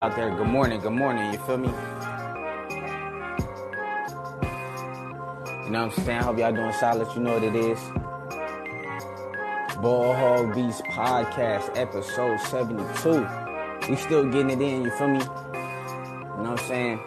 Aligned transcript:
out 0.00 0.14
there. 0.14 0.30
Good 0.30 0.46
morning, 0.46 0.78
good 0.78 0.92
morning. 0.92 1.32
You 1.32 1.38
feel 1.40 1.58
me? 1.58 1.66
You 1.66 1.74
know 5.72 5.86
what 5.86 5.98
I'm 5.98 6.04
saying? 6.04 6.22
Hope 6.22 6.38
y'all 6.38 6.52
doing 6.52 6.72
solid. 6.74 7.08
You 7.16 7.20
know 7.20 7.34
what 7.34 7.42
it 7.42 7.56
is. 7.56 7.80
Ball 9.82 10.14
Hog 10.14 10.54
Beast 10.54 10.84
Podcast, 10.84 11.76
episode 11.76 12.38
72. 12.38 13.90
We 13.90 13.96
still 13.96 14.30
getting 14.30 14.50
it 14.50 14.60
in, 14.60 14.84
you 14.84 14.90
feel 14.92 15.08
me? 15.08 15.18
You 15.18 15.24
know 15.24 16.52
what 16.52 16.60
I'm 16.60 16.68
saying? 16.68 17.00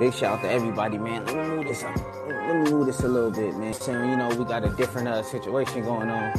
Big 0.00 0.14
shout 0.14 0.38
out 0.38 0.42
to 0.42 0.50
everybody, 0.50 0.98
man. 0.98 1.24
Let 1.26 1.36
me 1.36 1.42
move 1.42 1.66
this 1.66 1.84
up. 1.84 1.96
Let 2.26 2.56
me 2.56 2.72
move 2.72 2.86
this 2.86 3.04
a 3.04 3.08
little 3.08 3.30
bit, 3.30 3.56
man. 3.56 3.72
Saying, 3.72 4.10
you 4.10 4.16
know, 4.16 4.30
we 4.30 4.44
got 4.44 4.64
a 4.64 4.70
different 4.70 5.06
uh, 5.06 5.22
situation 5.22 5.84
going 5.84 6.10
on. 6.10 6.32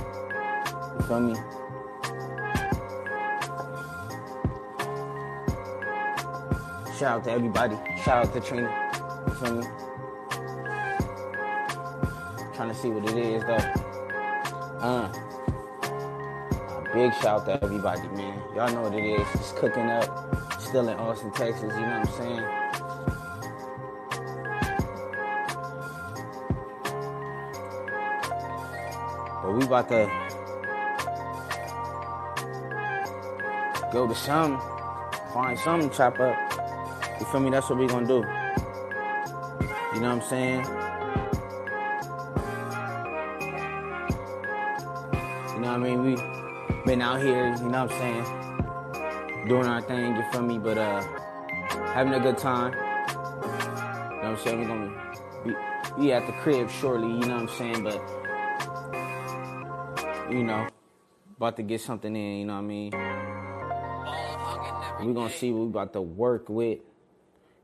You 0.99 1.05
feel 1.07 1.19
me? 1.21 1.35
Shout 7.05 7.17
out 7.17 7.23
to 7.25 7.31
everybody. 7.33 7.77
Shout 8.03 8.25
out 8.25 8.33
to 8.33 8.41
Trina. 8.41 8.71
You 9.27 9.33
feel 9.35 9.55
me? 9.57 9.67
Trying 12.55 12.69
to 12.69 12.73
see 12.73 12.89
what 12.89 13.07
it 13.07 13.15
is 13.15 13.43
though. 13.43 13.57
Uh. 14.81 15.13
Big 16.95 17.13
shout 17.21 17.41
out 17.41 17.45
to 17.45 17.63
everybody, 17.63 18.07
man. 18.07 18.41
Y'all 18.55 18.73
know 18.73 18.81
what 18.81 18.95
it 18.95 19.03
is. 19.03 19.27
It's 19.35 19.51
cooking 19.51 19.87
up. 19.87 20.59
Still 20.59 20.89
in 20.89 20.97
Austin, 20.97 21.29
Texas. 21.33 21.71
You 21.75 21.81
know 21.81 21.99
what 21.99 22.07
I'm 22.07 22.13
saying? 22.17 22.43
But 29.43 29.53
we 29.53 29.63
about 29.63 29.89
to 29.89 30.09
go 33.93 34.07
to 34.07 34.15
some, 34.15 34.59
find 35.31 35.59
some 35.59 35.91
chop 35.91 36.19
up. 36.19 36.54
You 37.19 37.25
feel 37.27 37.39
me? 37.39 37.49
That's 37.49 37.69
what 37.69 37.79
we 37.79 37.87
gonna 37.87 38.05
do. 38.05 38.25
You 39.93 40.01
know 40.01 40.15
what 40.15 40.23
I'm 40.23 40.29
saying? 40.29 40.65
You 45.53 45.61
know 45.61 45.71
what 45.71 45.77
I 45.77 45.77
mean? 45.77 46.03
We 46.03 46.15
been 46.85 47.01
out 47.01 47.21
here, 47.21 47.55
you 47.55 47.69
know 47.69 47.85
what 47.85 47.91
I'm 47.93 47.99
saying? 47.99 49.47
Doing 49.47 49.65
our 49.65 49.81
thing, 49.81 50.15
you 50.17 50.23
feel 50.31 50.41
me? 50.41 50.59
But 50.59 50.77
uh 50.77 51.01
having 51.93 52.13
a 52.13 52.19
good 52.19 52.37
time. 52.37 52.73
You 52.73 52.79
know 52.79 52.83
what 54.17 54.25
I'm 54.25 54.37
saying? 54.39 54.59
We're 54.59 54.67
gonna 54.67 54.91
be, 55.45 55.55
be 56.01 56.11
at 56.11 56.27
the 56.27 56.33
crib 56.33 56.69
shortly, 56.69 57.07
you 57.07 57.25
know 57.25 57.41
what 57.41 57.49
I'm 57.49 57.57
saying? 57.57 57.83
But 57.83 58.01
you 60.29 60.43
know, 60.43 60.67
about 61.37 61.55
to 61.55 61.63
get 61.63 61.79
something 61.79 62.13
in, 62.13 62.39
you 62.39 62.45
know 62.45 62.55
what 62.55 62.59
I 62.59 62.63
mean? 62.63 62.91
We're 64.99 65.13
gonna 65.13 65.29
see 65.29 65.53
what 65.53 65.61
we 65.61 65.67
about 65.67 65.93
to 65.93 66.01
work 66.01 66.49
with. 66.49 66.79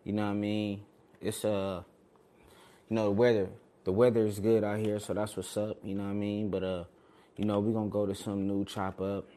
You 0.03 0.13
know 0.13 0.25
what 0.25 0.31
I 0.31 0.33
mean? 0.33 0.83
It's 1.21 1.45
uh 1.45 1.83
you 2.89 2.95
know 2.95 3.05
the 3.05 3.11
weather 3.11 3.49
the 3.83 3.91
weather 3.91 4.25
is 4.25 4.39
good 4.39 4.63
out 4.63 4.79
here, 4.79 4.99
so 4.99 5.13
that's 5.13 5.35
what's 5.35 5.57
up, 5.57 5.77
you 5.83 5.95
know 5.95 6.03
what 6.03 6.11
I 6.11 6.13
mean? 6.13 6.49
But 6.49 6.63
uh, 6.63 6.83
you 7.35 7.45
know, 7.45 7.59
we're 7.59 7.73
gonna 7.73 7.89
go 7.89 8.05
to 8.05 8.13
some 8.13 8.47
new 8.47 8.63
chop 8.65 9.01
up 9.01 9.27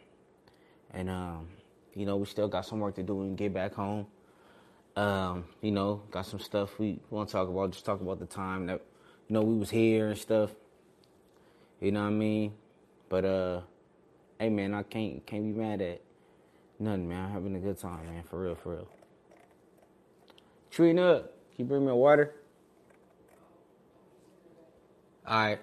and 0.92 1.08
um, 1.08 1.48
you 1.94 2.04
know, 2.04 2.16
we 2.16 2.26
still 2.26 2.48
got 2.48 2.66
some 2.66 2.80
work 2.80 2.94
to 2.96 3.02
do 3.02 3.22
and 3.22 3.36
get 3.36 3.54
back 3.54 3.74
home. 3.74 4.06
Um, 4.96 5.46
you 5.60 5.72
know, 5.72 6.02
got 6.10 6.26
some 6.26 6.40
stuff 6.40 6.78
we 6.78 7.00
wanna 7.10 7.28
talk 7.28 7.48
about, 7.48 7.72
just 7.72 7.84
talk 7.84 8.00
about 8.00 8.18
the 8.18 8.26
time 8.26 8.66
that 8.66 8.82
you 9.28 9.34
know 9.34 9.42
we 9.42 9.58
was 9.58 9.70
here 9.70 10.08
and 10.08 10.18
stuff. 10.18 10.50
You 11.80 11.92
know 11.92 12.02
what 12.02 12.08
I 12.08 12.10
mean? 12.10 12.52
But 13.08 13.24
uh 13.24 13.60
hey 14.38 14.50
man, 14.50 14.74
I 14.74 14.82
can't 14.82 15.24
can't 15.26 15.42
be 15.44 15.58
mad 15.58 15.80
at 15.80 16.02
nothing, 16.78 17.08
man. 17.08 17.26
I'm 17.26 17.32
having 17.32 17.56
a 17.56 17.60
good 17.60 17.78
time, 17.78 18.06
man, 18.06 18.24
for 18.28 18.42
real, 18.42 18.54
for 18.54 18.74
real. 18.76 18.88
Trina, 20.74 21.22
can 21.54 21.64
you 21.64 21.64
bring 21.66 21.84
me 21.84 21.92
a 21.92 21.94
water? 21.94 22.34
All 25.24 25.36
right. 25.36 25.60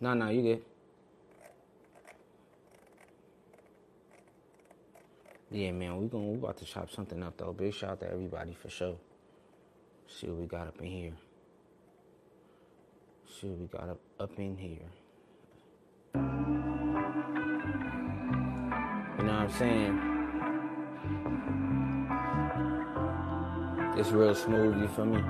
No, 0.00 0.14
no, 0.14 0.30
you 0.30 0.40
good. 0.40 0.62
Yeah, 5.50 5.72
man, 5.72 5.98
we 5.98 6.06
going 6.06 6.30
we 6.30 6.38
about 6.38 6.56
to 6.56 6.64
chop 6.64 6.90
something 6.90 7.22
up 7.22 7.36
though. 7.36 7.52
Big 7.52 7.74
shout 7.74 7.90
out 7.90 8.00
to 8.00 8.10
everybody 8.10 8.54
for 8.54 8.70
sure. 8.70 8.96
See 10.08 10.28
what 10.28 10.38
we 10.38 10.46
got 10.46 10.66
up 10.66 10.80
in 10.80 10.86
here. 10.86 11.12
See 13.38 13.48
what 13.48 13.58
we 13.58 13.66
got 13.66 13.90
up 13.90 14.00
up 14.18 14.38
in 14.38 14.56
here. 14.56 14.88
You 19.18 19.24
know 19.24 19.34
what 19.34 19.42
I'm 19.42 19.50
saying? 19.50 20.14
It's 23.96 24.10
real 24.10 24.34
smooth, 24.34 24.76
you 24.80 24.88
feel 24.88 25.06
me? 25.06 25.22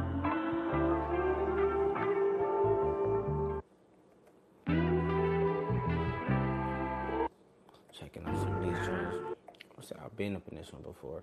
Checking 7.92 8.24
out 8.24 8.36
some 8.38 8.56
of 8.56 8.62
these 8.62 8.86
joints. 8.86 9.92
I've 10.02 10.16
been 10.16 10.36
up 10.36 10.48
in 10.50 10.56
this 10.56 10.72
one 10.72 10.82
before. 10.82 11.20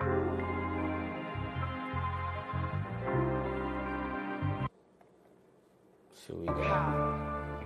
What 6.27 6.39
we 6.39 6.45
got. 6.45 7.61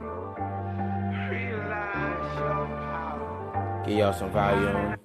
Give 3.85 3.97
y'all 3.97 4.13
some 4.13 4.31
volume. 4.31 4.95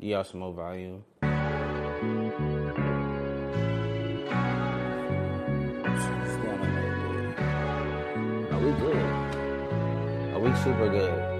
Give 0.00 0.10
y'all 0.10 0.24
some 0.24 0.40
more 0.40 0.52
volume. 0.52 1.04
Super 10.54 10.88
good? 10.90 11.31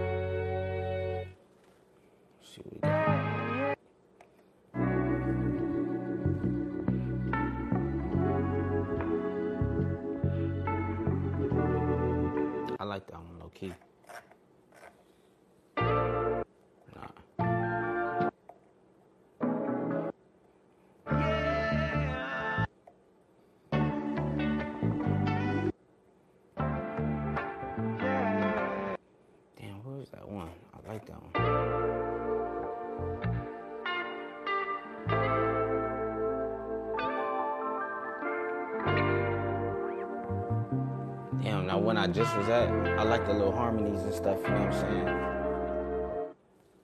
Just 42.12 42.36
was 42.36 42.48
at, 42.48 42.68
I 42.68 43.04
like 43.04 43.24
the 43.26 43.32
little 43.32 43.56
harmonies 43.56 44.02
and 44.02 44.12
stuff, 44.12 44.38
you 44.42 44.50
know 44.50 44.60
what 44.60 44.74
I'm 44.74 44.80
saying? 44.80 45.06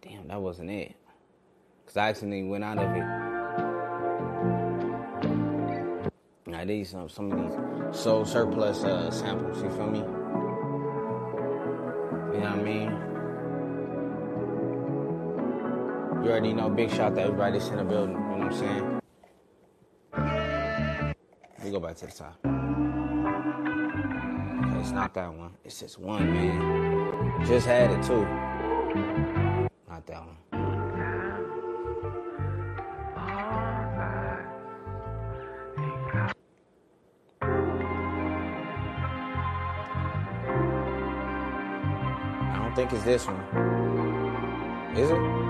Damn, 0.01 0.29
that 0.29 0.41
wasn't 0.41 0.71
it. 0.71 0.97
Cause 1.87 1.97
I 1.99 2.09
accidentally 2.09 2.45
went 2.49 2.65
out 2.65 2.79
of 2.79 2.91
it. 2.97 3.05
Now 6.47 6.65
these 6.65 6.91
some 6.91 7.09
some 7.11 7.33
of 7.33 7.39
these 7.39 8.01
soul 8.01 8.25
surplus 8.25 8.85
uh, 8.85 9.11
samples, 9.11 9.63
you 9.63 9.71
feel 9.71 9.87
me? 9.87 9.99
You 9.99 10.05
know 12.45 12.51
what 12.51 12.59
I 12.59 12.63
mean? 12.63 12.91
You 16.25 16.31
already 16.31 16.53
know, 16.55 16.71
big 16.71 16.91
shout 16.91 17.15
to 17.17 17.23
everybody 17.23 17.59
that's 17.59 17.69
in 17.69 17.77
the 17.77 17.85
building, 17.85 18.15
you 18.15 18.21
know 18.21 18.39
what 18.39 18.53
I'm 18.53 18.53
saying? 18.55 19.01
We 21.65 21.71
go 21.71 21.81
back 21.81 21.97
to 21.97 22.07
the 22.07 22.13
top. 22.13 22.48
It's 24.89 24.95
not 24.95 25.13
that 25.13 25.31
one. 25.35 25.53
It's 25.67 25.81
just 25.81 25.99
one, 25.99 26.33
man. 26.33 27.47
Just 27.47 27.67
had 27.67 27.91
it 27.91 28.03
too. 28.03 28.25
Not 29.87 30.07
that 30.07 30.23
one. 30.25 30.39
I 42.41 42.59
don't 42.63 42.75
think 42.75 42.95
it's 42.95 43.05
this 43.05 43.27
one. 43.27 43.37
Is 44.97 45.11
it? 45.11 45.48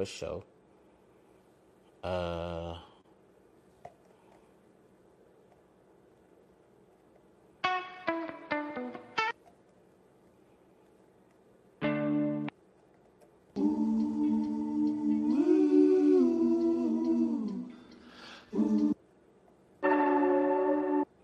For 0.00 0.06
sure. 0.06 0.42
Uh. 2.02 2.78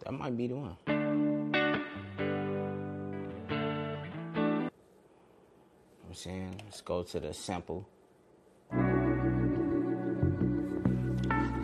That 0.04 0.12
might 0.12 0.36
be 0.36 0.48
the 0.48 0.56
one. 0.56 0.76
I'm 6.04 6.12
saying, 6.12 6.60
let's 6.66 6.82
go 6.82 7.02
to 7.04 7.20
the 7.20 7.32
sample. 7.32 7.88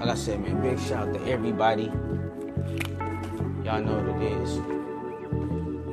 Like 0.02 0.10
I 0.10 0.14
said, 0.16 0.42
man, 0.42 0.60
big 0.60 0.80
shout 0.80 1.06
out 1.06 1.14
to 1.14 1.24
everybody. 1.30 1.84
Y'all 3.62 3.80
know 3.80 4.02
what 4.02 4.20
it 4.20 4.32
is. 4.32 4.56
You 4.56 4.62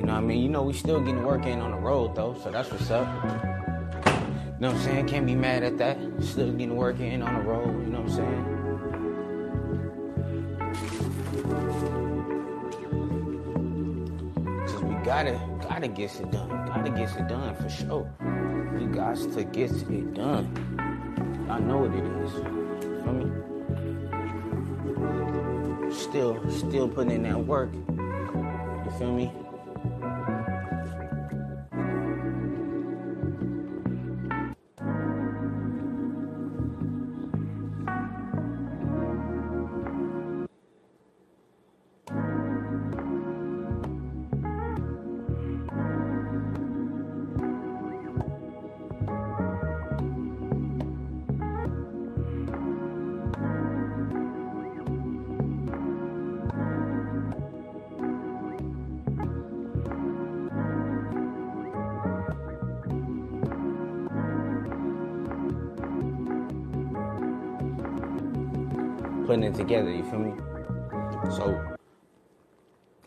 what 0.00 0.10
I 0.10 0.20
mean? 0.20 0.42
You 0.42 0.48
know, 0.48 0.64
we 0.64 0.72
still 0.72 0.98
getting 0.98 1.22
work 1.22 1.46
in 1.46 1.60
on 1.60 1.70
the 1.70 1.76
road, 1.76 2.16
though, 2.16 2.36
so 2.42 2.50
that's 2.50 2.72
what's 2.72 2.90
up. 2.90 3.06
You 3.06 3.20
know 4.58 4.72
what 4.72 4.78
I'm 4.78 4.80
saying? 4.80 5.06
Can't 5.06 5.26
be 5.26 5.36
mad 5.36 5.62
at 5.62 5.78
that. 5.78 5.96
Still 6.18 6.50
getting 6.50 6.74
work 6.74 6.98
in 6.98 7.22
on 7.22 7.34
the 7.34 7.42
road, 7.48 7.84
you 7.84 7.92
know 7.92 8.00
what 8.00 8.10
I'm 8.10 8.16
saying? 8.16 8.44
Gotta, 15.04 15.40
gotta 15.62 15.86
get 15.86 16.18
it 16.18 16.32
done. 16.32 16.48
Gotta 16.66 16.90
get 16.90 17.16
it 17.16 17.28
done 17.28 17.54
for 17.54 17.68
sure. 17.68 18.12
We 18.74 18.86
got 18.86 19.18
to 19.18 19.44
get 19.44 19.70
it 19.70 20.14
done. 20.14 21.46
I 21.48 21.60
know 21.60 21.78
what 21.78 21.94
it 21.94 22.04
is. 22.24 22.59
Still, 26.10 26.50
still 26.50 26.88
putting 26.88 27.12
in 27.12 27.22
that 27.22 27.38
work. 27.38 27.70
You 27.72 28.90
feel 28.98 29.12
me? 29.12 29.32
Together, 69.70 69.92
you 69.92 70.02
feel 70.02 70.18
me? 70.18 70.32
So, 71.36 71.76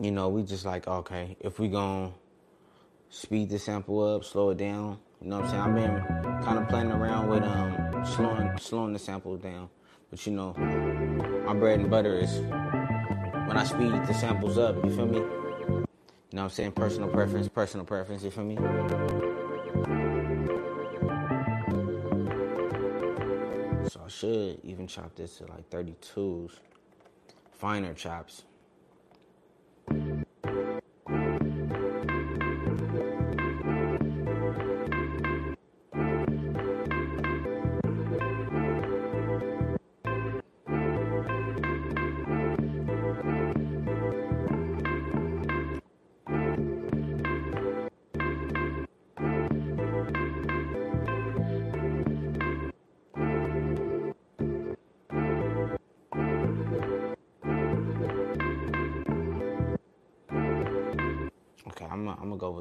you 0.00 0.10
know, 0.10 0.30
we 0.30 0.42
just 0.44 0.64
like, 0.64 0.88
okay, 0.88 1.36
if 1.40 1.58
we 1.58 1.68
gonna 1.68 2.12
speed 3.10 3.50
the 3.50 3.58
sample 3.58 4.02
up, 4.02 4.24
slow 4.24 4.48
it 4.48 4.56
down, 4.56 4.98
you 5.20 5.28
know 5.28 5.40
what 5.40 5.50
I'm 5.50 5.50
saying? 5.50 5.62
I've 5.62 6.22
been 6.22 6.42
kind 6.42 6.58
of 6.58 6.68
playing 6.70 6.90
around 6.90 7.28
with 7.28 7.42
um 7.42 8.06
slowing 8.06 8.50
slowing 8.58 8.92
the 8.94 8.98
sample 8.98 9.36
down. 9.36 9.68
But 10.08 10.26
you 10.26 10.32
know, 10.32 10.54
my 11.46 11.52
bread 11.52 11.80
and 11.80 11.90
butter 11.90 12.18
is 12.18 12.34
when 12.38 13.58
I 13.58 13.64
speed 13.64 13.92
the 13.92 14.14
samples 14.14 14.56
up, 14.56 14.82
you 14.82 14.90
feel 14.90 15.06
me? 15.06 15.18
You 15.18 15.24
know 15.26 15.84
what 16.30 16.42
I'm 16.44 16.50
saying? 16.50 16.72
Personal 16.72 17.10
preference, 17.10 17.46
personal 17.48 17.84
preference, 17.84 18.22
you 18.24 18.30
feel 18.30 18.44
me? 18.44 20.03
I 24.04 24.08
should 24.08 24.60
even 24.62 24.86
chop 24.86 25.14
this 25.14 25.38
to 25.38 25.46
like 25.46 25.70
32s. 25.70 26.50
Finer 27.52 27.94
chops. 27.94 28.44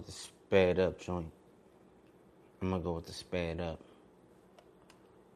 With 0.06 0.14
the 0.14 0.22
sped 0.22 0.80
up 0.80 1.00
joint. 1.00 1.32
I'm 2.62 2.70
gonna 2.70 2.84
go 2.84 2.94
with 2.94 3.06
the 3.06 3.14
sped 3.14 3.62
up. 3.62 3.80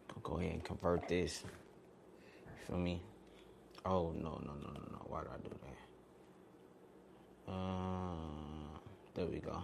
I'll 0.10 0.22
go 0.22 0.38
ahead 0.40 0.54
and 0.54 0.64
convert 0.64 1.08
this. 1.08 1.44
You 1.44 2.66
feel 2.68 2.78
me? 2.78 3.02
Oh 3.86 4.14
no 4.16 4.42
no 4.46 4.54
no 4.54 4.70
no 4.74 4.82
no! 4.92 5.02
Why 5.08 5.22
did 5.22 5.30
I 5.30 5.38
do 5.38 5.50
that? 7.46 7.52
Uh, 7.52 8.80
there 9.14 9.26
we 9.26 9.40
go. 9.40 9.64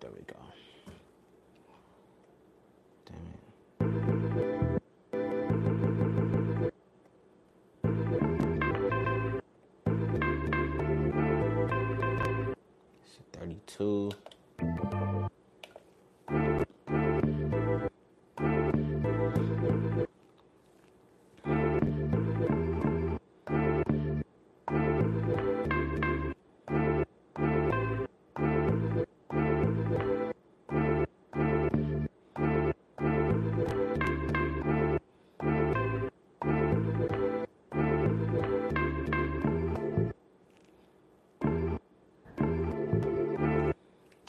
There 0.00 0.10
we 0.10 0.22
go. 0.22 0.38
32. 13.78 15.25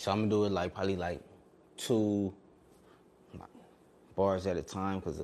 So 0.08 0.14
I'm 0.14 0.20
gonna 0.20 0.30
do 0.30 0.46
it 0.46 0.54
like 0.54 0.74
probably 0.74 0.96
like 0.96 1.20
two 1.76 2.34
bars 4.16 4.48
at 4.48 4.56
a 4.56 4.62
time 4.62 5.00
because 5.00 5.22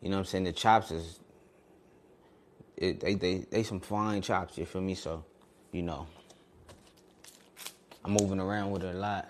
you 0.00 0.08
know 0.08 0.16
what 0.16 0.20
I'm 0.20 0.24
saying 0.24 0.44
the 0.44 0.52
chops 0.54 0.90
is 0.90 1.20
it, 2.78 3.00
they 3.00 3.12
they 3.12 3.44
they 3.50 3.62
some 3.62 3.78
fine 3.78 4.22
chops. 4.22 4.56
You 4.56 4.64
feel 4.64 4.80
me? 4.80 4.94
So 4.94 5.26
you 5.70 5.82
know 5.82 6.06
I'm 8.06 8.12
moving 8.12 8.40
around 8.40 8.70
with 8.70 8.84
it 8.84 8.94
a 8.94 8.98
lot. 8.98 9.28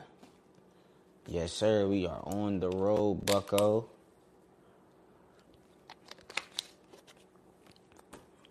Yes, 1.27 1.53
sir. 1.53 1.89
We 1.89 2.07
are 2.07 2.23
on 2.25 2.61
the 2.61 2.71
road, 2.71 3.27
Bucko. 3.27 3.89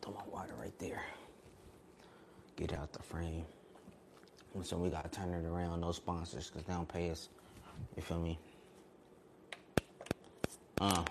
Throw 0.01 0.13
my 0.13 0.23
water 0.29 0.55
right 0.59 0.77
there. 0.79 1.01
Get 2.57 2.73
out 2.73 2.91
the 2.91 3.03
frame. 3.03 3.45
So 4.63 4.77
we 4.77 4.89
gotta 4.89 5.09
turn 5.09 5.33
it 5.33 5.45
around. 5.45 5.81
No 5.81 5.91
sponsors, 5.91 6.49
cause 6.49 6.63
they 6.63 6.73
don't 6.73 6.87
pay 6.87 7.09
us. 7.09 7.29
You 7.95 8.03
feel 8.03 8.19
me? 8.19 8.37
Uh. 10.79 11.03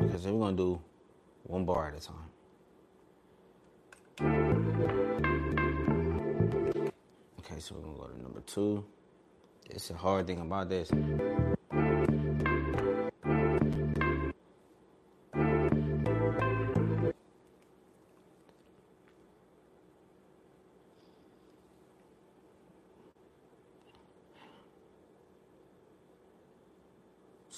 Because 0.00 0.24
then 0.24 0.34
we're 0.34 0.46
gonna 0.46 0.56
do 0.56 0.80
one 1.44 1.64
bar 1.64 1.88
at 1.88 1.94
a 1.94 2.00
time. 2.00 2.16
Okay, 7.38 7.60
so 7.60 7.76
we're 7.76 7.82
gonna 7.82 7.96
go 7.96 8.06
to 8.08 8.22
number 8.22 8.40
two. 8.40 8.84
It's 9.70 9.88
a 9.90 9.94
hard 9.94 10.26
thing 10.26 10.40
about 10.40 10.68
this. 10.68 10.90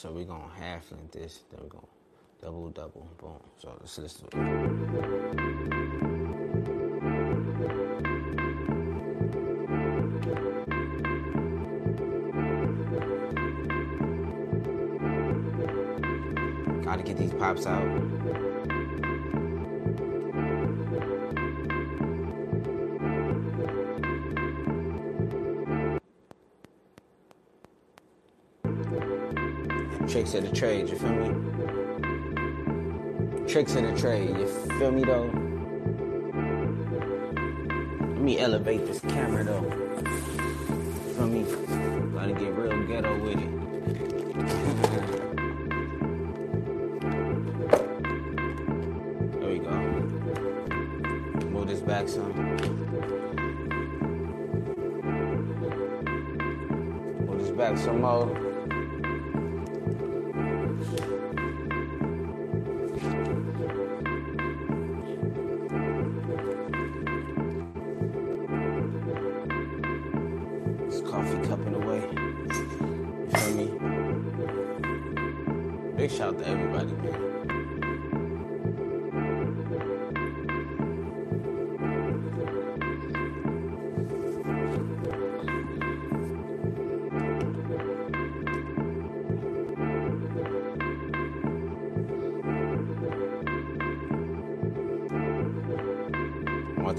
So 0.06 0.12
we're 0.12 0.24
gonna 0.24 0.48
half 0.56 0.92
length 0.92 1.10
this, 1.14 1.40
then 1.50 1.58
we're 1.64 1.68
gonna 1.68 1.84
double 2.40 2.70
double, 2.70 3.08
boom. 3.18 3.40
So 3.58 3.76
let's 3.80 3.98
listen 3.98 4.28
to 4.28 4.38
it. 4.38 4.44
Gotta 16.84 17.02
get 17.02 17.16
these 17.16 17.32
pops 17.32 17.66
out. 17.66 18.15
Tricks 30.26 30.44
of 30.44 30.50
the 30.50 30.56
trade, 30.56 30.88
you 30.88 30.96
feel 30.98 31.12
me? 31.12 31.28
Tricks 33.46 33.76
of 33.76 33.82
the 33.84 33.96
trade, 33.96 34.30
you 34.30 34.48
feel 34.76 34.90
me 34.90 35.04
though? 35.04 35.30
Let 38.00 38.20
me 38.20 38.40
elevate 38.40 38.86
this 38.86 38.98
camera 39.02 39.44
though. 39.44 39.62
Feel 41.14 41.28
me? 41.28 41.44
Gotta 42.12 42.32
get 42.32 42.56
real 42.56 42.82
ghetto 42.88 43.16
with 43.22 43.38
it. 43.38 43.50
there 49.38 49.48
we 49.48 49.58
go. 49.60 49.70
Move 51.50 51.68
this 51.68 51.78
back 51.78 52.08
some. 52.08 52.32
Move 57.26 57.38
this 57.38 57.50
back 57.52 57.78
some 57.78 58.00
more. 58.00 58.45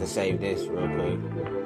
Save 0.07 0.39
this 0.39 0.65
real 0.67 0.87
quick. 0.87 1.56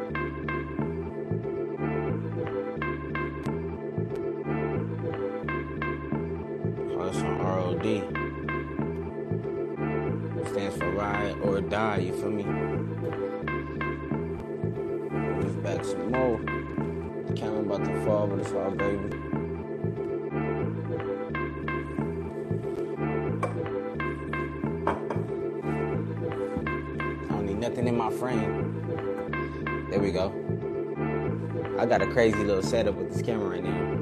My 28.02 28.10
frame. 28.18 29.88
There 29.92 30.00
we 30.00 30.12
go. 30.12 30.34
I 31.78 31.86
got 31.86 32.02
a 32.02 32.08
crazy 32.08 32.44
little 32.44 32.64
setup 32.64 32.96
with 32.96 33.14
this 33.14 33.22
camera 33.22 33.50
right 33.50 33.64
now. 33.64 34.01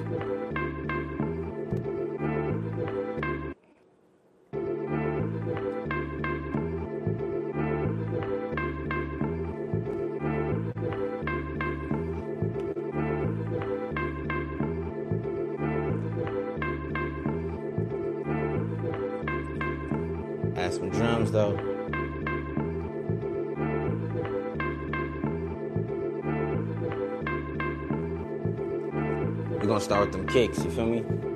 Kicks, 30.30 30.64
you 30.64 30.70
feel 30.70 30.86
me? 30.86 31.29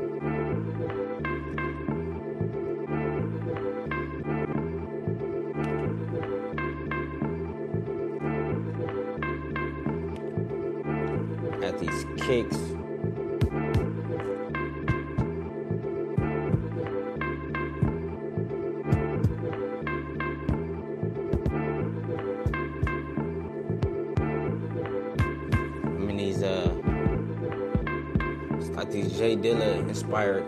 Dilla 30.13 30.43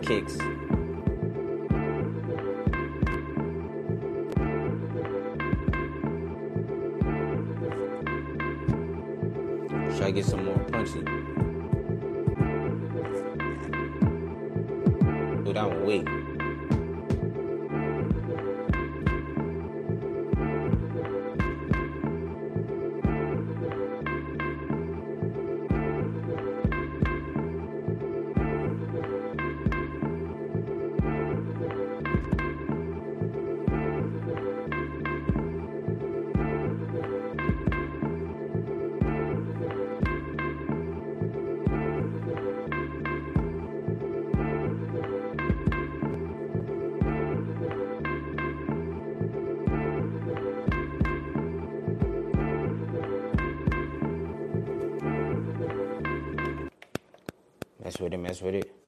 Mess 57.86 58.00
with 58.00 58.14
it, 58.14 58.16
mess 58.18 58.42
with 58.42 58.54
it. 58.56 58.85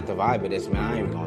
Like 0.00 0.06
the 0.06 0.14
vibe 0.14 0.44
of 0.44 0.50
this, 0.50 0.66
man. 0.68 1.19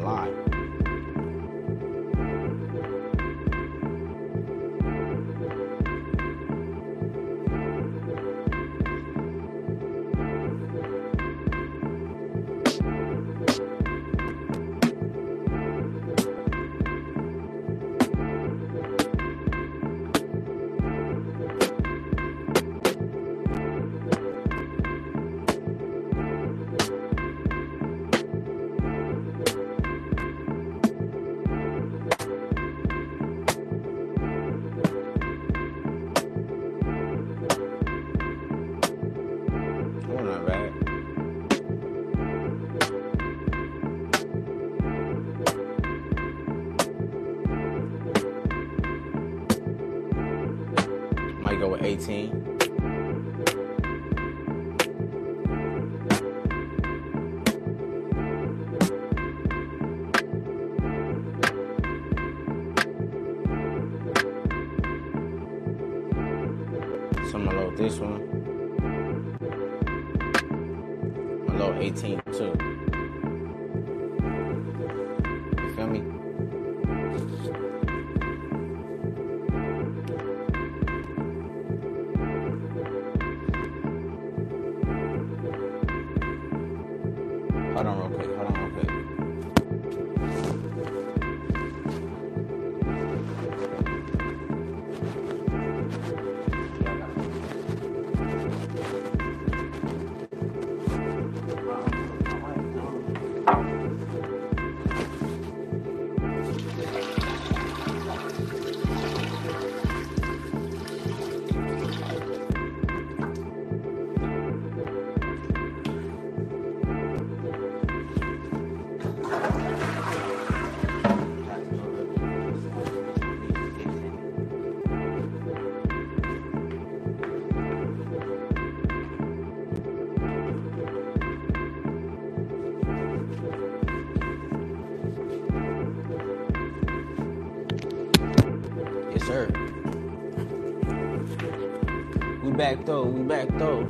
Back 143.28 143.48
though. 143.58 143.82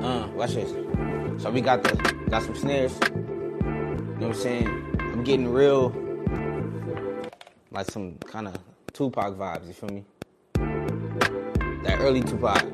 Uh, 0.00 0.28
watch 0.34 0.54
this. 0.54 0.70
So 1.42 1.50
we 1.50 1.60
got 1.60 1.82
the 1.82 1.94
got 2.30 2.42
some 2.42 2.54
snares. 2.54 2.98
You 3.02 3.10
know 3.20 4.28
what 4.28 4.36
I'm 4.36 4.42
saying? 4.42 4.96
I'm 5.00 5.24
getting 5.24 5.48
real, 5.48 5.92
like 7.70 7.90
some 7.90 8.18
kind 8.26 8.48
of 8.48 8.56
Tupac 8.92 9.36
vibes. 9.36 9.66
You 9.66 9.72
feel 9.72 9.88
me? 9.90 10.04
That 11.84 11.98
early 12.00 12.22
Tupac. 12.22 12.71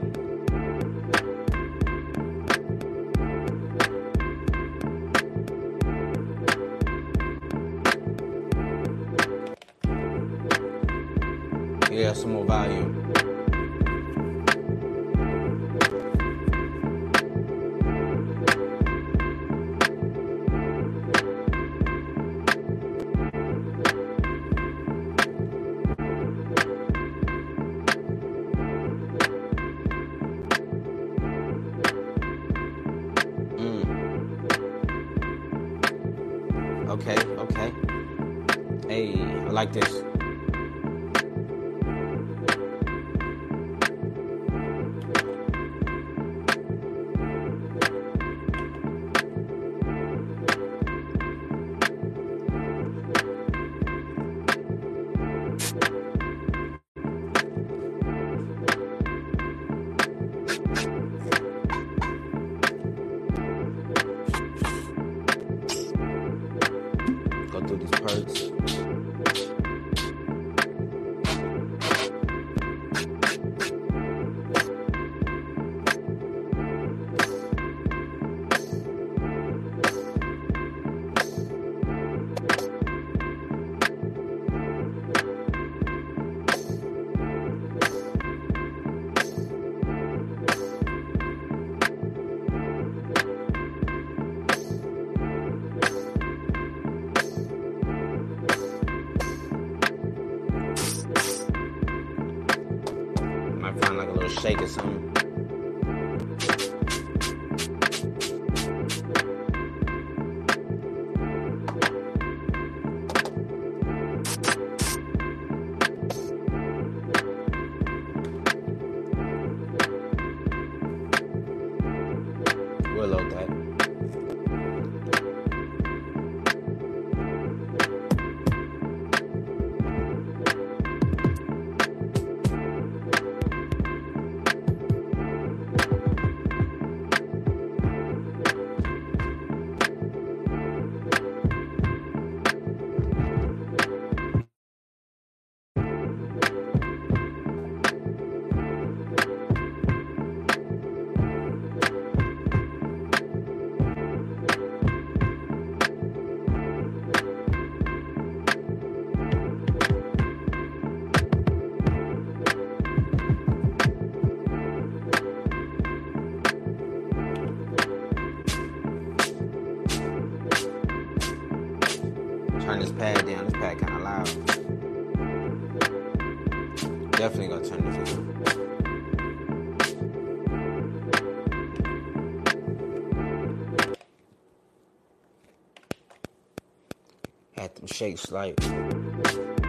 Shakes 187.99 188.31
like. 188.31 189.68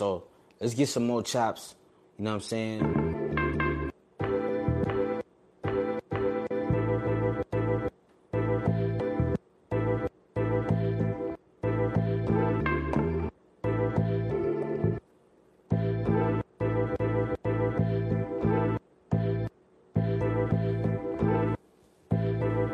So 0.00 0.24
let's 0.58 0.72
get 0.72 0.88
some 0.88 1.06
more 1.06 1.22
chops. 1.22 1.74
You 2.16 2.24
know 2.24 2.30
what 2.30 2.36
I'm 2.36 2.40
saying? 2.40 2.80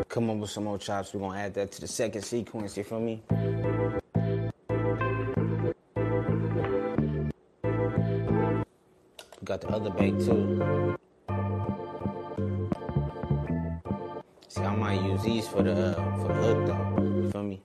Come 0.08 0.30
up 0.30 0.36
with 0.36 0.50
some 0.50 0.62
more 0.62 0.78
chops. 0.78 1.12
We're 1.12 1.18
gonna 1.18 1.40
add 1.40 1.54
that 1.54 1.72
to 1.72 1.80
the 1.80 1.88
second 1.88 2.22
sequence. 2.22 2.76
You 2.76 2.84
feel 2.84 3.00
me? 3.00 3.20
Got 9.56 9.68
the 9.68 9.76
other 9.76 9.90
bait 9.90 10.18
too. 10.20 10.96
See, 14.48 14.60
I 14.60 14.76
might 14.76 15.02
use 15.02 15.22
these 15.22 15.48
for 15.48 15.62
the 15.62 15.96
uh, 15.98 16.16
for 16.16 16.28
the 16.28 16.34
hook 16.34 16.66
though. 16.66 17.22
You 17.22 17.30
feel 17.30 17.42
me? 17.42 17.62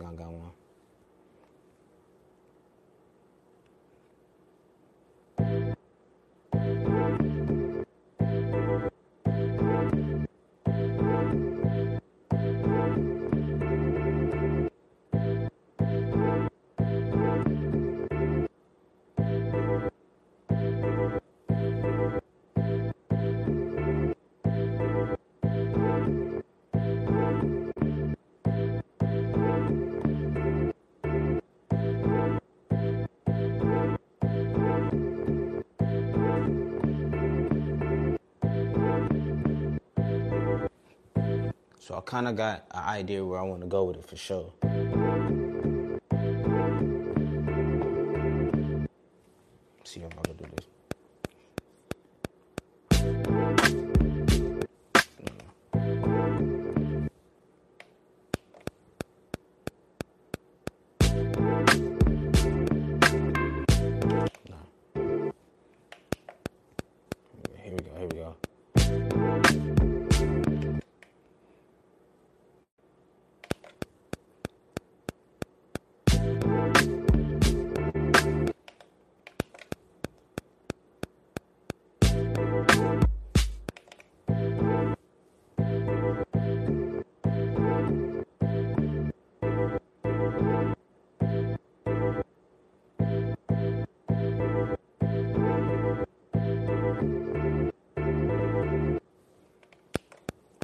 I 0.00 0.14
got 0.14 0.32
one. 0.32 0.61
So 41.84 41.96
I 41.96 42.00
kind 42.00 42.28
of 42.28 42.36
got 42.36 42.64
an 42.70 42.84
idea 42.84 43.24
where 43.24 43.40
I 43.40 43.42
want 43.42 43.62
to 43.62 43.66
go 43.66 43.82
with 43.82 43.96
it 43.96 44.06
for 44.06 44.14
sure. 44.14 44.52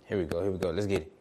Here 0.08 0.16
we 0.16 0.24
go. 0.24 0.42
Here 0.42 0.50
we 0.50 0.56
go. 0.56 0.70
Let's 0.70 0.86
get 0.86 1.02
it. 1.02 1.17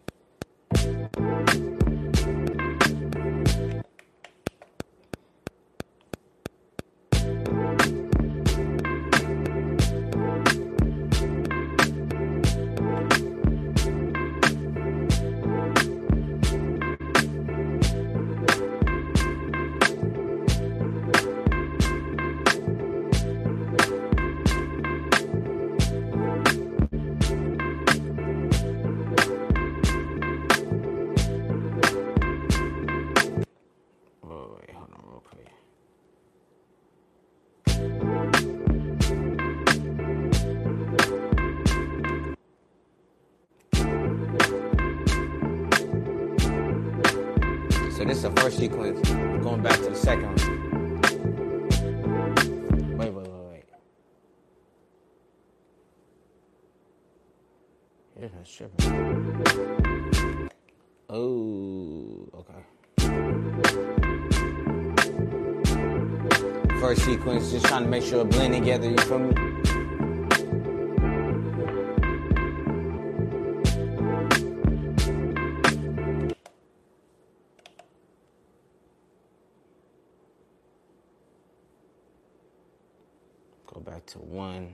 Sequence. 48.57 49.07
Going 49.43 49.61
back 49.61 49.75
to 49.75 49.89
the 49.91 49.95
second 49.95 50.25
one. 50.25 50.35
Wait, 52.97 53.13
wait, 53.13 53.27
wait, 53.27 53.43
wait. 53.51 53.65
Tripping. 58.49 60.49
Oh, 61.09 62.29
okay. 62.33 62.63
First 66.79 67.01
sequence, 67.05 67.51
just 67.51 67.65
trying 67.67 67.83
to 67.83 67.89
make 67.89 68.03
sure 68.03 68.21
it 68.21 68.29
blend 68.29 68.55
together. 68.55 68.89
You 68.89 68.97
feel 68.97 69.19
me? 69.19 69.35
To 84.07 84.19
one. 84.19 84.73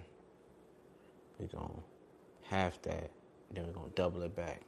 We're 1.40 1.48
to 1.76 1.84
half 2.44 2.82
that. 2.84 3.10
Then 3.52 3.66
we're 3.68 3.74
to 3.90 3.96
double 3.96 4.22
it 4.24 4.36
back. 4.36 4.62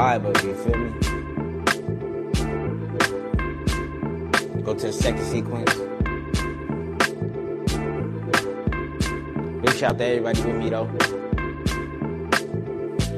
Vibe 0.00 0.24
of 0.24 0.34
it, 0.36 0.44
you 0.44 0.54
feel 0.54 0.78
me? 0.78 0.90
Go 4.62 4.74
to 4.74 4.86
the 4.86 4.92
second 4.92 5.24
sequence. 5.24 5.74
Big 9.60 9.74
shout 9.76 9.92
out 9.92 9.98
to 9.98 10.04
everybody 10.04 10.40
with 10.42 10.56
me 10.56 10.70
though. 10.70 10.88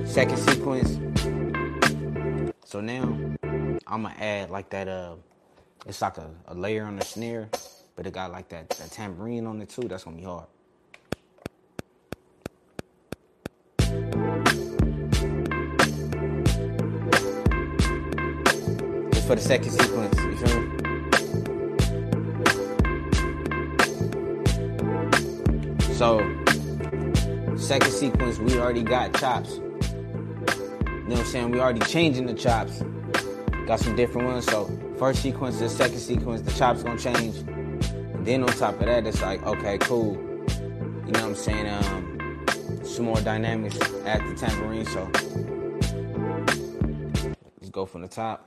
Second 0.04 0.38
sequence. 0.38 0.98
So 2.64 2.80
now 2.80 3.16
I'ma 3.86 4.10
add 4.18 4.50
like 4.50 4.68
that 4.70 4.88
uh 4.88 5.14
it's 5.86 6.02
like 6.02 6.18
a, 6.18 6.30
a 6.48 6.54
layer 6.54 6.84
on 6.84 6.96
the 6.96 7.04
snare, 7.04 7.48
but 7.94 8.06
it 8.08 8.12
got 8.12 8.32
like 8.32 8.48
that, 8.48 8.70
that 8.70 8.90
tambourine 8.90 9.46
on 9.46 9.62
it 9.62 9.68
too. 9.68 9.86
That's 9.86 10.02
gonna 10.02 10.16
be 10.16 10.24
hard. 10.24 10.46
For 19.32 19.36
the 19.36 19.42
second 19.42 19.70
sequence, 19.70 20.14
you 20.18 20.36
feel 20.36 20.60
me? 20.60 20.68
So, 25.94 26.18
second 27.56 27.92
sequence, 27.92 28.38
we 28.38 28.58
already 28.58 28.82
got 28.82 29.18
chops. 29.18 29.54
You 29.54 29.62
know 29.62 31.14
what 31.14 31.20
I'm 31.20 31.24
saying? 31.24 31.50
We 31.50 31.60
already 31.60 31.80
changing 31.80 32.26
the 32.26 32.34
chops. 32.34 32.82
Got 33.66 33.80
some 33.80 33.96
different 33.96 34.28
ones. 34.28 34.44
So, 34.44 34.70
first 34.98 35.22
sequence, 35.22 35.58
the 35.60 35.70
second 35.70 36.00
sequence, 36.00 36.42
the 36.42 36.52
chops 36.52 36.82
gonna 36.82 36.98
change. 36.98 37.36
And 37.38 38.26
then 38.26 38.42
on 38.42 38.50
top 38.50 38.74
of 38.80 38.86
that, 38.86 39.06
it's 39.06 39.22
like, 39.22 39.42
okay, 39.46 39.78
cool. 39.78 40.12
You 41.06 41.12
know 41.12 41.22
what 41.22 41.22
I'm 41.22 41.34
saying? 41.34 41.68
Um, 41.68 42.82
some 42.84 43.06
more 43.06 43.20
dynamics 43.22 43.78
at 44.04 44.20
the 44.26 44.34
tambourine. 44.34 44.84
So, 44.84 45.10
let's 47.60 47.70
go 47.70 47.86
from 47.86 48.02
the 48.02 48.08
top. 48.08 48.46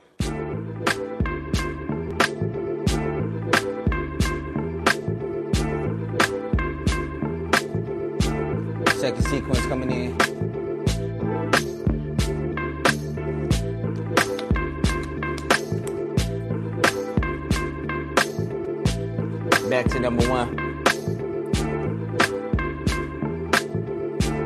Second 8.98 9.24
sequence 9.28 9.66
coming 9.68 9.92
in. 9.92 10.18
Back 19.70 19.88
to 19.88 20.00
number 20.00 20.24
one. 20.30 20.56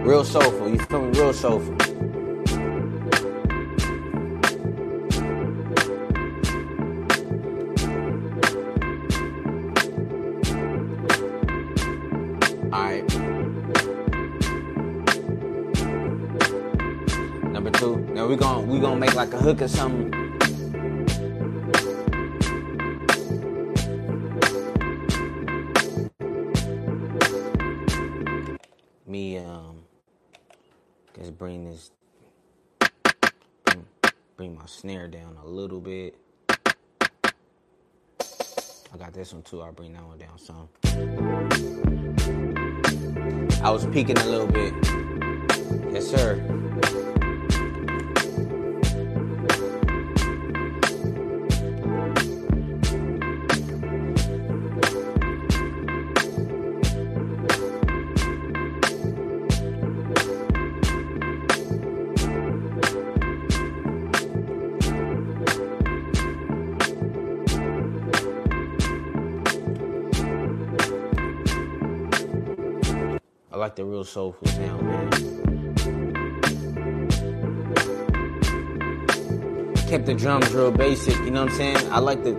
Real 0.03 0.23
soulful. 0.23 0.69
You 0.69 0.79
feel 0.79 1.01
me? 1.01 1.19
Real 1.19 1.33
soulful. 1.33 1.88
We 18.79 18.83
gonna 18.85 18.97
make 18.97 19.13
like 19.13 19.33
a 19.33 19.37
hook 19.37 19.61
or 19.61 19.67
something. 19.67 20.09
Me 29.05 29.37
um 29.39 29.83
just 31.13 31.37
bring 31.37 31.65
this 31.65 31.91
bring, 33.65 33.85
bring 34.37 34.55
my 34.55 34.65
snare 34.65 35.09
down 35.09 35.35
a 35.43 35.45
little 35.45 35.81
bit. 35.81 36.15
I 38.21 38.97
got 38.97 39.11
this 39.11 39.33
one 39.33 39.41
too. 39.41 39.61
I'll 39.61 39.73
bring 39.73 39.91
that 39.91 40.05
one 40.05 40.19
down 40.19 40.37
some. 40.37 40.69
I 43.61 43.71
was 43.71 43.85
peaking 43.87 44.17
a 44.19 44.25
little 44.25 44.47
bit. 44.47 44.73
Yes, 45.91 46.07
sir. 46.07 47.08
The 73.79 73.85
real 73.85 74.03
soulful 74.03 74.45
sound, 74.49 74.85
man. 74.85 75.09
Kept 79.87 80.05
the 80.05 80.13
drums 80.13 80.51
real 80.51 80.69
basic, 80.69 81.15
you 81.19 81.31
know 81.31 81.45
what 81.45 81.51
I'm 81.53 81.57
saying? 81.57 81.77
I 81.89 81.99
like 81.99 82.21
the 82.25 82.33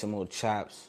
some 0.00 0.10
more 0.12 0.26
chops. 0.26 0.88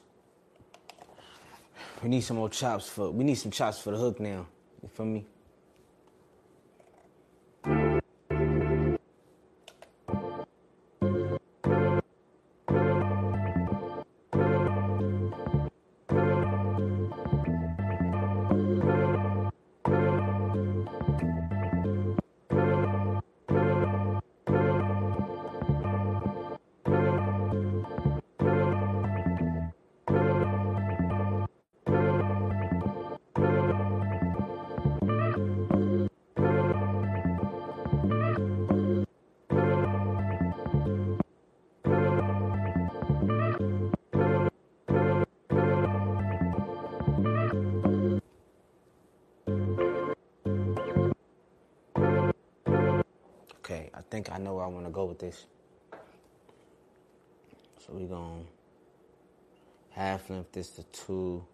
We 2.01 2.09
need 2.09 2.21
some 2.21 2.37
more 2.37 2.49
chops 2.49 2.89
for 2.89 3.11
we 3.11 3.23
need 3.23 3.35
some 3.35 3.51
chops 3.51 3.79
for 3.79 3.91
the 3.91 3.97
hook 3.97 4.19
now. 4.19 4.47
You 4.81 4.89
feel 4.89 5.05
me? 5.05 5.25
Okay, 53.71 53.89
I 53.93 54.01
think 54.09 54.29
I 54.29 54.37
know 54.37 54.55
where 54.55 54.65
I 54.65 54.67
want 54.67 54.85
to 54.85 54.91
go 54.91 55.05
with 55.05 55.19
this. 55.19 55.45
So 57.79 57.93
we're 57.93 58.05
gonna 58.05 58.43
half 59.91 60.29
length 60.29 60.51
this 60.51 60.71
to 60.71 60.83
two. 60.91 61.45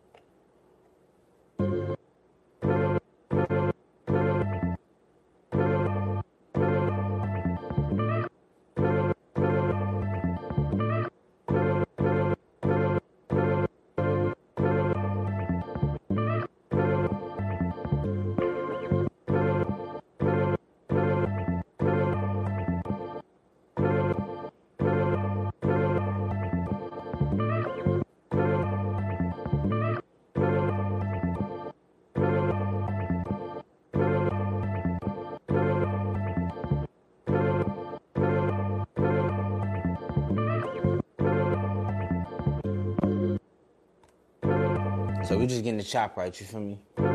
So 45.28 45.38
we 45.38 45.46
just 45.46 45.62
getting 45.62 45.78
the 45.78 45.84
chop 45.84 46.16
right, 46.16 46.40
you 46.40 46.46
feel 46.46 46.62
me? 46.62 47.07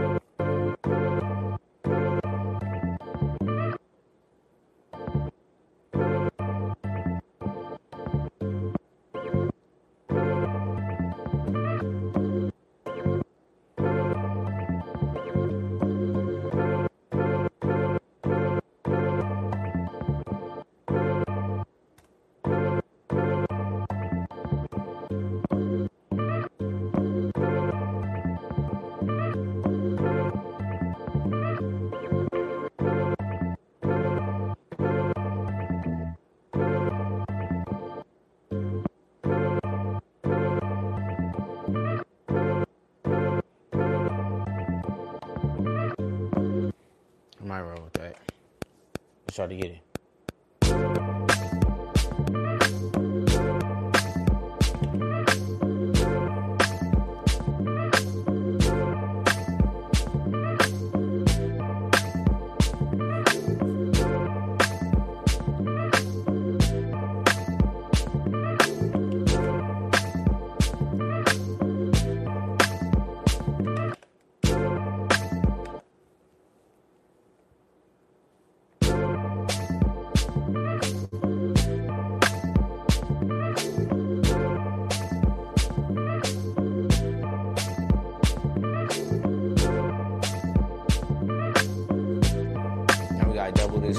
Might 47.52 47.60
roll 47.60 47.82
with 47.84 47.92
that. 47.92 48.16
Let's 49.26 49.36
try 49.36 49.46
to 49.46 49.54
get 49.54 49.72
it. 49.72 49.91
We 93.52 93.60
double 93.60 93.80
this. 93.80 93.98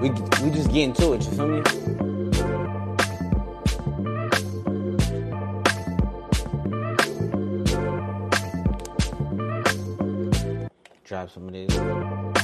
We 0.00 0.10
we 0.42 0.50
just 0.50 0.72
getting 0.72 0.92
to 0.94 1.12
it, 1.12 1.24
you 1.24 1.30
feel 1.30 1.48
me? 1.48 1.62
Drop 11.04 11.30
some 11.30 11.46
of 11.46 11.52
this. 11.52 12.41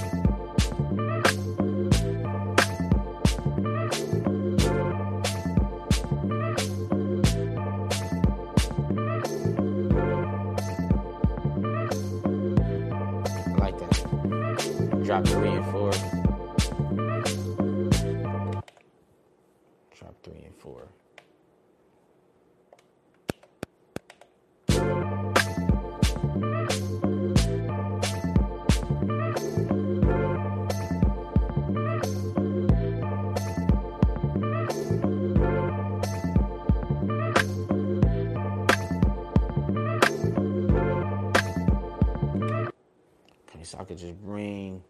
Bring 44.23 44.83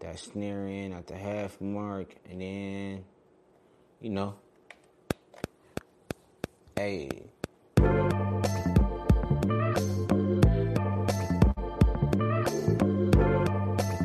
that 0.00 0.18
snare 0.18 0.66
in 0.66 0.92
at 0.92 1.06
the 1.06 1.16
half 1.16 1.60
mark 1.60 2.14
and 2.30 2.40
then, 2.40 3.04
you 4.00 4.10
know, 4.10 4.34
hey. 6.76 7.08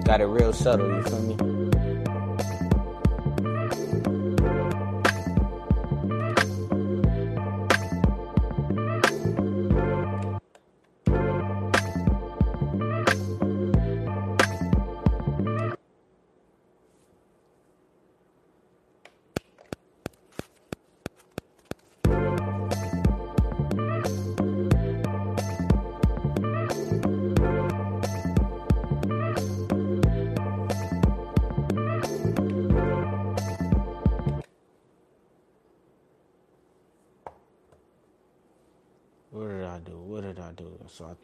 Got 0.03 0.21
it 0.21 0.25
real 0.25 0.53
subtle, 0.53 0.87
you 0.87 1.03
feel 1.03 1.21
me? 1.21 1.54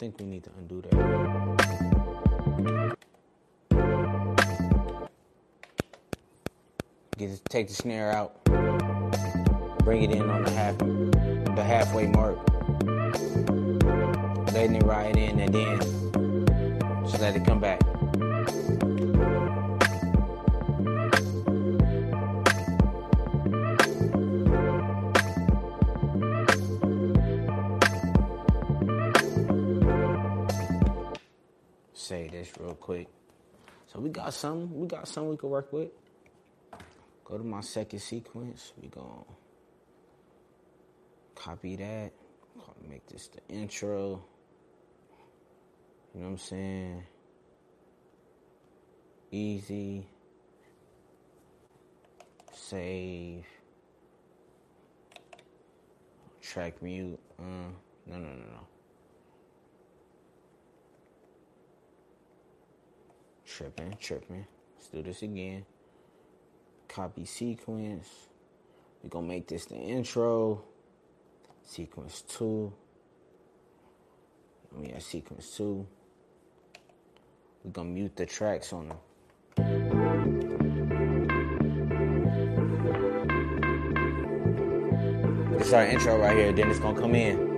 Think 0.01 0.19
we 0.19 0.25
need 0.25 0.43
to 0.43 0.49
undo 0.57 0.81
that. 0.81 0.97
Get 7.19 7.45
take 7.49 7.67
the 7.67 7.73
snare 7.75 8.11
out. 8.11 8.43
Bring 9.83 10.01
it 10.01 10.09
in 10.09 10.27
on 10.27 10.43
the 10.43 10.49
half 10.49 10.75
the 10.79 11.63
halfway 11.63 12.07
mark. 12.07 12.39
Letting 14.51 14.77
it 14.77 14.83
ride 14.85 15.17
in 15.17 15.39
and 15.39 15.53
then 15.53 15.79
just 17.03 17.21
let 17.21 17.35
it 17.35 17.45
come 17.45 17.59
back. 17.59 17.79
This 32.41 32.51
real 32.59 32.73
quick. 32.73 33.07
So 33.87 33.99
we 33.99 34.09
got 34.09 34.33
some. 34.33 34.73
We 34.73 34.87
got 34.87 35.07
some 35.07 35.29
we 35.29 35.37
could 35.37 35.49
work 35.49 35.71
with. 35.71 35.89
Go 37.23 37.37
to 37.37 37.43
my 37.43 37.61
second 37.61 37.99
sequence. 37.99 38.73
We 38.81 38.87
gonna 38.87 39.23
copy 41.35 41.75
that. 41.75 42.11
Make 42.89 43.05
this 43.07 43.27
the 43.27 43.53
intro. 43.53 44.23
You 46.13 46.21
know 46.21 46.25
what 46.25 46.31
I'm 46.31 46.37
saying? 46.39 47.03
Easy. 49.31 50.07
Save. 52.53 53.45
Track 56.41 56.81
mute. 56.81 57.19
Uh, 57.39 57.43
no, 58.07 58.17
no, 58.17 58.17
no, 58.17 58.33
no. 58.33 58.67
Tripping, 63.61 63.95
tripping. 63.99 64.47
Let's 64.75 64.87
do 64.87 65.03
this 65.03 65.21
again. 65.21 65.63
Copy 66.87 67.25
sequence. 67.25 68.09
We're 69.03 69.11
gonna 69.11 69.27
make 69.27 69.45
this 69.47 69.65
the 69.65 69.75
intro. 69.75 70.63
Sequence 71.63 72.23
two. 72.23 72.73
We 74.75 74.87
have 74.87 75.03
sequence 75.03 75.55
two. 75.55 75.85
We're 77.63 77.69
gonna 77.69 77.89
mute 77.89 78.15
the 78.15 78.25
tracks 78.25 78.73
on 78.73 78.87
them. 78.87 78.97
This 85.51 85.67
is 85.67 85.73
our 85.73 85.85
intro 85.85 86.17
right 86.17 86.35
here, 86.35 86.51
then 86.51 86.71
it's 86.71 86.79
gonna 86.79 86.99
come 86.99 87.13
in. 87.13 87.50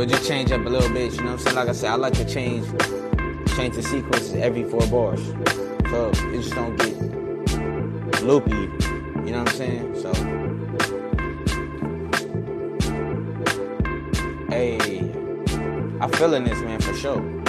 So 0.00 0.06
just 0.06 0.26
change 0.26 0.50
up 0.50 0.64
a 0.64 0.68
little 0.70 0.88
bit, 0.94 1.12
you 1.12 1.18
know 1.18 1.32
what 1.32 1.32
I'm 1.32 1.38
saying? 1.40 1.56
Like 1.56 1.68
I 1.68 1.72
said, 1.72 1.90
I 1.90 1.94
like 1.96 2.14
to 2.14 2.24
change 2.24 2.66
change 3.54 3.76
the 3.76 3.82
sequences 3.82 4.32
every 4.32 4.64
four 4.64 4.80
bars. 4.86 5.22
So 5.90 6.08
it 6.08 6.40
just 6.40 6.54
don't 6.54 6.74
get 6.78 8.22
loopy. 8.22 8.50
You 8.50 9.32
know 9.32 9.40
what 9.40 9.50
I'm 9.50 9.56
saying? 9.58 10.00
So 10.00 10.10
Hey, 14.48 15.00
I'm 16.00 16.10
feeling 16.12 16.44
this 16.44 16.60
man 16.62 16.80
for 16.80 16.94
sure. 16.94 17.39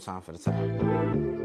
Start 0.00 0.28
it 0.28 1.37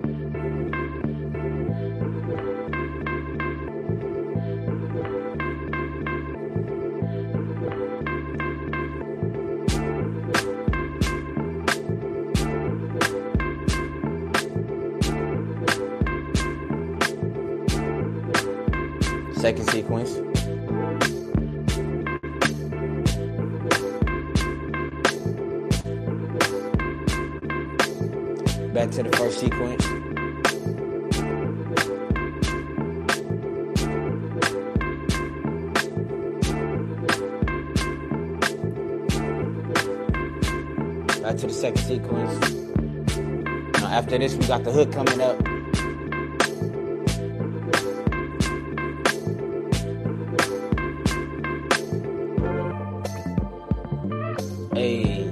We 44.23 44.47
got 44.47 44.63
the 44.63 44.71
hook 44.71 44.89
coming 44.93 45.19
up. 45.19 45.37
Hey. 54.73 55.27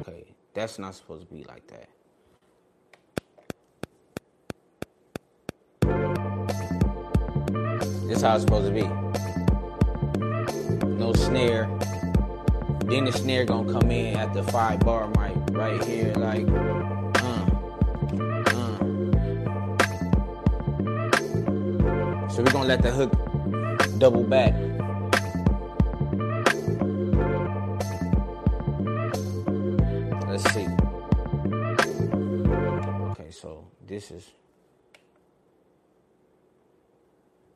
Okay, 0.00 0.34
that's 0.52 0.80
not 0.80 0.96
supposed 0.96 1.28
to 1.28 1.32
be 1.32 1.44
like 1.44 1.64
that. 1.68 1.88
This 8.08 8.20
how 8.20 8.34
it's 8.34 8.42
supposed 8.42 8.66
to 8.66 8.72
be. 8.72 9.03
Snare 13.14 13.44
gonna 13.44 13.72
come 13.72 13.90
in 13.90 14.16
at 14.16 14.34
the 14.34 14.42
five 14.42 14.80
bar 14.80 15.08
mic 15.08 15.36
right 15.52 15.82
here, 15.84 16.12
like, 16.14 16.46
uh, 16.48 17.46
uh. 18.52 18.78
So 22.28 22.42
we're 22.42 22.52
gonna 22.52 22.68
let 22.68 22.82
the 22.82 22.90
hook 22.90 23.12
double 23.98 24.24
back. 24.24 24.52
Let's 30.28 30.44
see. 30.52 30.66
Okay, 33.10 33.30
so 33.30 33.66
this 33.86 34.10
is. 34.10 34.32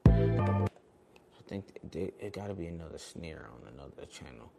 I 0.06 0.68
think 1.48 1.64
it, 1.92 2.14
it 2.20 2.32
got 2.32 2.46
to 2.46 2.54
be 2.54 2.66
another 2.66 2.98
snare 2.98 3.48
on 3.52 3.66
another 3.74 4.06
channel. 4.06 4.52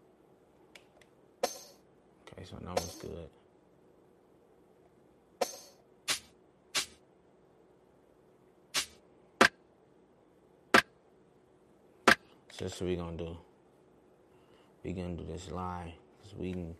Okay, 2.33 2.45
so 2.45 2.57
now 2.63 2.73
it's 2.73 2.95
good. 2.95 3.29
So 12.51 12.65
that's 12.65 12.81
what 12.81 12.89
we 12.89 12.95
gonna 12.95 13.17
do. 13.17 13.37
We 14.83 14.93
gonna 14.93 15.15
do 15.15 15.23
this 15.23 15.49
live 15.51 15.91
because 16.17 16.35
we 16.37 16.53
can. 16.53 16.75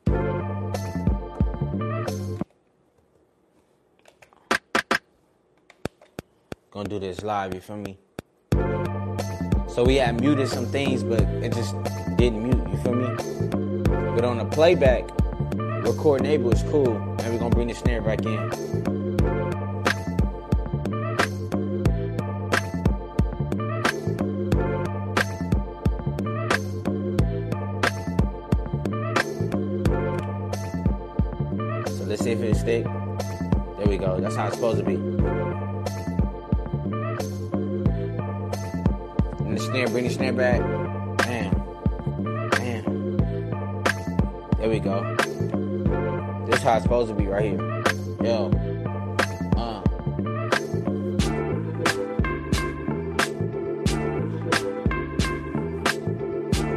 Gonna 6.72 6.89
do 6.89 7.00
this 7.00 7.24
live, 7.24 7.54
you 7.54 7.62
feel 7.62 7.78
me? 7.78 7.97
So 9.68 9.84
we 9.84 9.95
had 9.95 10.20
muted 10.20 10.50
some 10.50 10.66
things, 10.68 11.04
but 11.04 11.22
it 11.22 11.54
just 11.54 11.76
didn't 12.18 12.43
mute, 12.43 12.68
you 12.70 12.78
feel 12.84 12.93
me? 12.93 13.08
But 14.16 14.26
on 14.26 14.38
the 14.38 14.45
playback, 14.45 15.10
record 15.82 16.22
enable 16.22 16.52
is 16.52 16.64
cool, 16.64 16.96
and 17.20 17.34
we're 17.34 17.40
gonna 17.40 17.50
bring 17.50 17.68
the 17.68 17.74
snare 17.74 18.02
back 18.02 18.26
in. 18.26 18.52
So 31.88 32.04
let's 32.06 32.24
see 32.24 32.32
if 32.32 32.42
it'll 32.42 32.56
stick. 32.56 32.86
There 33.78 33.88
we 33.88 33.98
go. 33.98 34.20
That's 34.20 34.36
how 34.36 34.48
it's 34.48 34.56
supposed 34.56 34.80
to 34.80 34.86
be. 34.86 34.96
And 39.46 39.58
the 39.58 39.60
snare, 39.60 39.88
bring 39.88 40.04
the 40.06 40.10
snare 40.10 40.34
back. 40.34 40.62
Bam. 41.20 41.52
Bam. 42.52 42.84
There 44.58 44.70
we 44.70 44.80
go. 44.80 45.18
This 46.60 46.66
how 46.68 46.76
it's 46.76 46.84
supposed 46.84 47.07
to 47.07 47.16
be 47.16 47.26
right 47.26 47.45
here. 47.45 47.57
Yo. 48.22 48.51
Uh. 49.55 49.82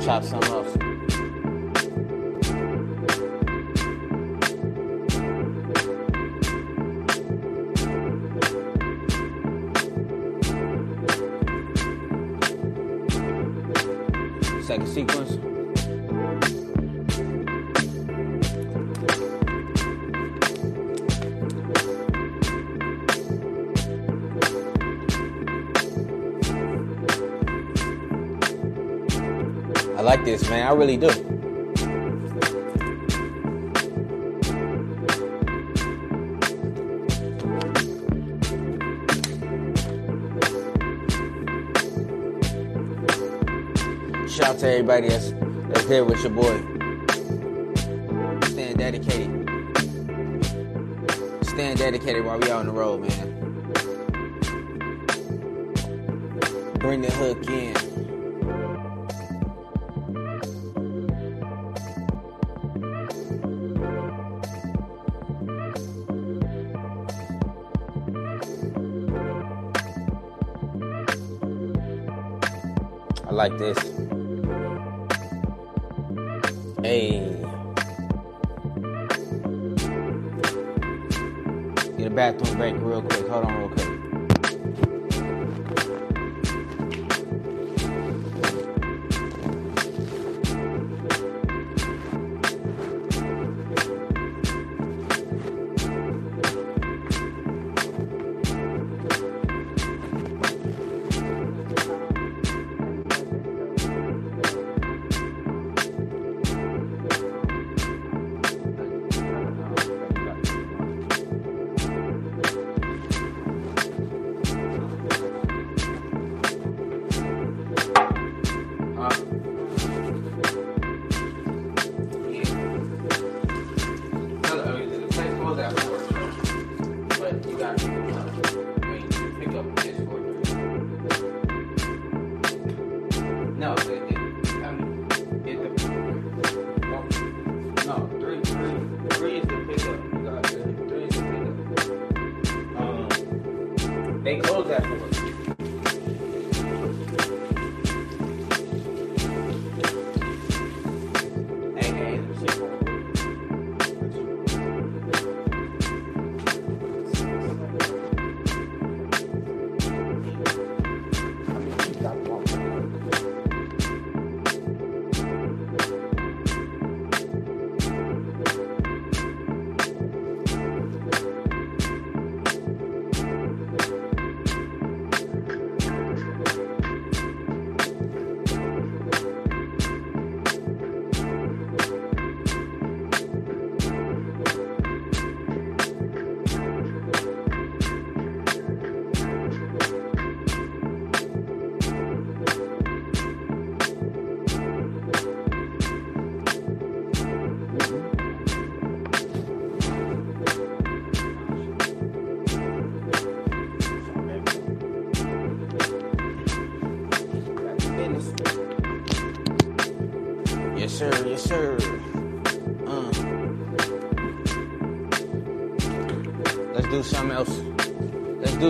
Chop 0.00 0.22
some 0.22 0.44
up. 0.44 0.81
Really 30.82 30.96
do. 30.96 31.08
Shout 44.28 44.48
out 44.48 44.58
to 44.58 44.68
everybody 44.68 45.08
that's 45.08 45.30
that's 45.68 45.84
there 45.84 46.04
with 46.04 46.20
your 46.22 46.32
boy. 46.32 46.58
Staying 48.46 48.76
dedicated. 48.76 49.30
Staying 51.44 51.76
dedicated 51.76 52.24
while 52.24 52.40
we 52.40 52.50
out 52.50 52.60
on 52.60 52.66
the 52.66 52.72
road, 52.72 53.02
man. 53.02 53.31
I 73.32 73.34
like 73.34 73.56
this. 73.56 73.78
Hey. 76.82 77.40
Get 81.96 82.08
a 82.08 82.10
bathroom 82.10 82.58
break 82.58 82.74
real 82.82 83.00
quick. 83.00 83.26
Hold 83.28 83.46
on 83.46 83.56
real 83.56 83.68
quick. 83.70 83.91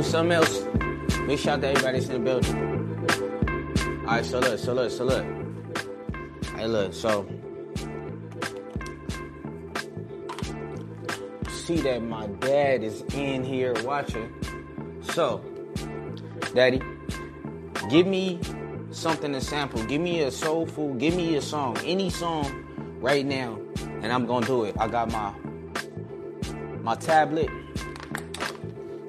Something 0.03 0.33
else. 0.33 0.61
Big 1.27 1.39
shout 1.39 1.59
out 1.59 1.61
to 1.63 1.69
everybody 1.69 1.99
that's 1.99 2.11
in 2.11 2.25
the 2.25 2.31
building. 2.31 2.73
All 4.01 4.07
right, 4.07 4.25
so 4.25 4.41
look, 4.41 4.59
so 4.59 4.75
look, 4.75 4.91
so 4.91 5.05
look. 5.05 5.25
Hey, 6.57 6.67
look, 6.67 6.93
so 6.93 7.27
see 11.49 11.81
that 11.81 12.03
my 12.03 12.27
dad 12.27 12.83
is 12.83 13.03
in 13.15 13.45
here 13.45 13.73
watching. 13.85 14.33
So, 15.03 15.45
daddy, 16.55 16.83
give 17.89 18.07
me 18.07 18.41
something 18.91 19.33
to 19.33 19.41
sample. 19.41 19.85
Give 19.85 20.01
me 20.01 20.23
a 20.23 20.31
soulful, 20.31 20.95
give 20.95 21.15
me 21.15 21.37
a 21.37 21.43
song, 21.43 21.79
any 21.85 22.11
song 22.11 22.65
right 23.01 23.25
now, 23.25 23.61
and 24.03 24.13
I'm 24.13 24.27
gonna 24.27 24.45
do 24.45 24.65
it. 24.65 24.75
I 24.79 24.89
got 24.89 25.11
my 25.13 25.33
my 26.83 26.97
tablet. 26.97 27.49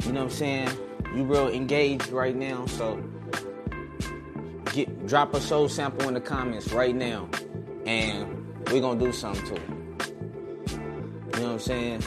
You 0.06 0.12
know 0.12 0.26
what 0.26 0.32
I'm 0.34 0.38
saying? 0.38 0.70
You 1.16 1.24
real 1.24 1.48
engaged 1.48 2.10
right 2.10 2.36
now, 2.36 2.66
so 2.66 3.02
get 4.74 5.08
drop 5.08 5.34
a 5.34 5.40
soul 5.40 5.70
sample 5.70 6.08
in 6.10 6.14
the 6.14 6.22
comments 6.22 6.74
right 6.74 6.94
now, 6.94 7.30
and 7.86 8.54
we're 8.70 8.82
gonna 8.82 9.00
do 9.00 9.14
something 9.14 9.46
to 9.46 9.56
it. 9.56 9.62
You 10.74 11.42
know 11.42 11.54
what 11.54 11.54
I'm 11.54 11.60
saying? 11.60 12.02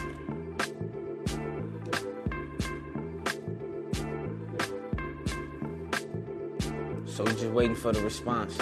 So 7.06 7.24
we're 7.24 7.32
just 7.32 7.46
waiting 7.46 7.76
for 7.76 7.92
the 7.92 8.02
response. 8.02 8.58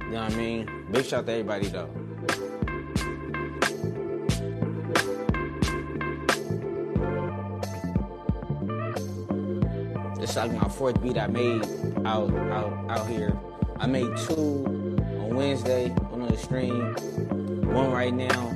You 0.00 0.18
know 0.18 0.24
what 0.24 0.32
I 0.32 0.36
mean? 0.36 0.86
Big 0.90 1.04
shout 1.04 1.20
out 1.20 1.26
to 1.26 1.32
everybody 1.32 1.68
though. 1.68 2.01
It's 10.32 10.38
like 10.38 10.52
my 10.54 10.66
fourth 10.66 11.02
beat 11.02 11.18
I 11.18 11.26
made 11.26 11.62
out 12.06 12.32
out 12.32 12.72
out 12.88 13.06
here. 13.06 13.38
I 13.78 13.86
made 13.86 14.16
two 14.16 14.64
on 15.20 15.36
Wednesday 15.36 15.90
on 16.10 16.26
the 16.26 16.38
stream, 16.38 16.94
one 17.70 17.90
right 17.90 18.14
now, 18.14 18.48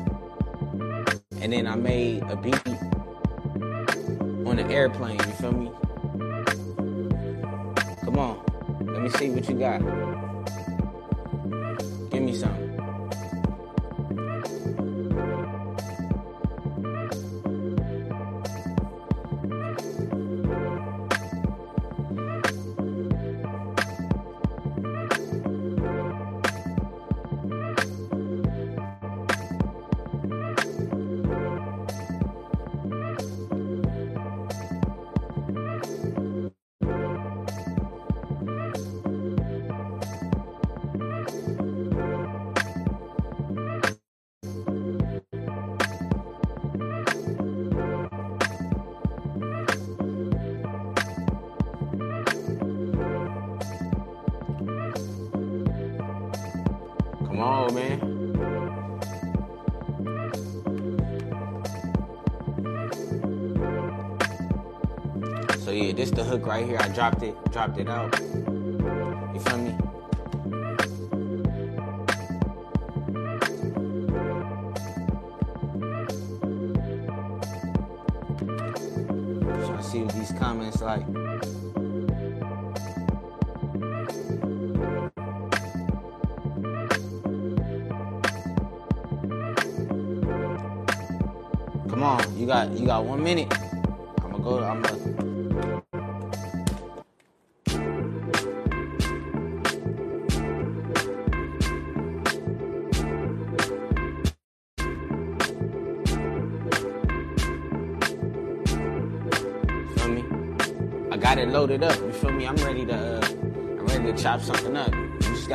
and 1.39 1.53
then 1.53 1.67
I 1.67 1.75
made 1.75 2.23
a 2.31 2.37
beat 2.37 2.67
on 4.47 4.57
the 4.57 4.67
airplane. 4.71 5.19
You 5.19 5.33
feel 5.33 5.53
me? 5.53 5.71
Come 8.07 8.19
on, 8.21 8.43
let 8.87 9.03
me 9.03 9.11
see 9.11 9.29
what 9.29 9.47
you 9.47 9.59
got. 9.59 9.81
Give 12.11 12.23
me 12.23 12.35
some. 12.35 12.66
Right 66.57 66.67
here. 66.67 66.79
I 66.81 66.89
dropped 66.89 67.23
it, 67.23 67.35
dropped 67.53 67.79
it 67.79 67.89
out. 67.89 68.19
You 68.19 69.41
feel 69.41 69.59
me? 69.59 69.77
Trying 79.67 79.77
to 79.77 79.83
see 79.83 80.03
what 80.03 80.15
these 80.15 80.33
comments 80.39 80.81
like. 80.81 81.05
Come 91.91 92.03
on, 92.03 92.39
you 92.39 92.47
got 92.47 92.71
you 92.73 92.87
got 92.87 93.05
one 93.05 93.23
minute. 93.23 93.66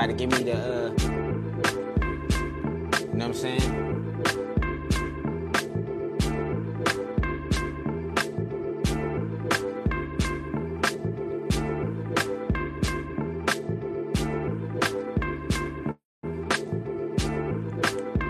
You 0.02 0.08
gotta 0.08 0.18
give 0.18 0.32
me 0.32 0.44
the. 0.46 0.58
Uh, 0.58 0.92
you 3.02 3.14
know 3.14 3.28
what 3.28 3.28
I'm 3.28 3.34
saying? 3.36 3.62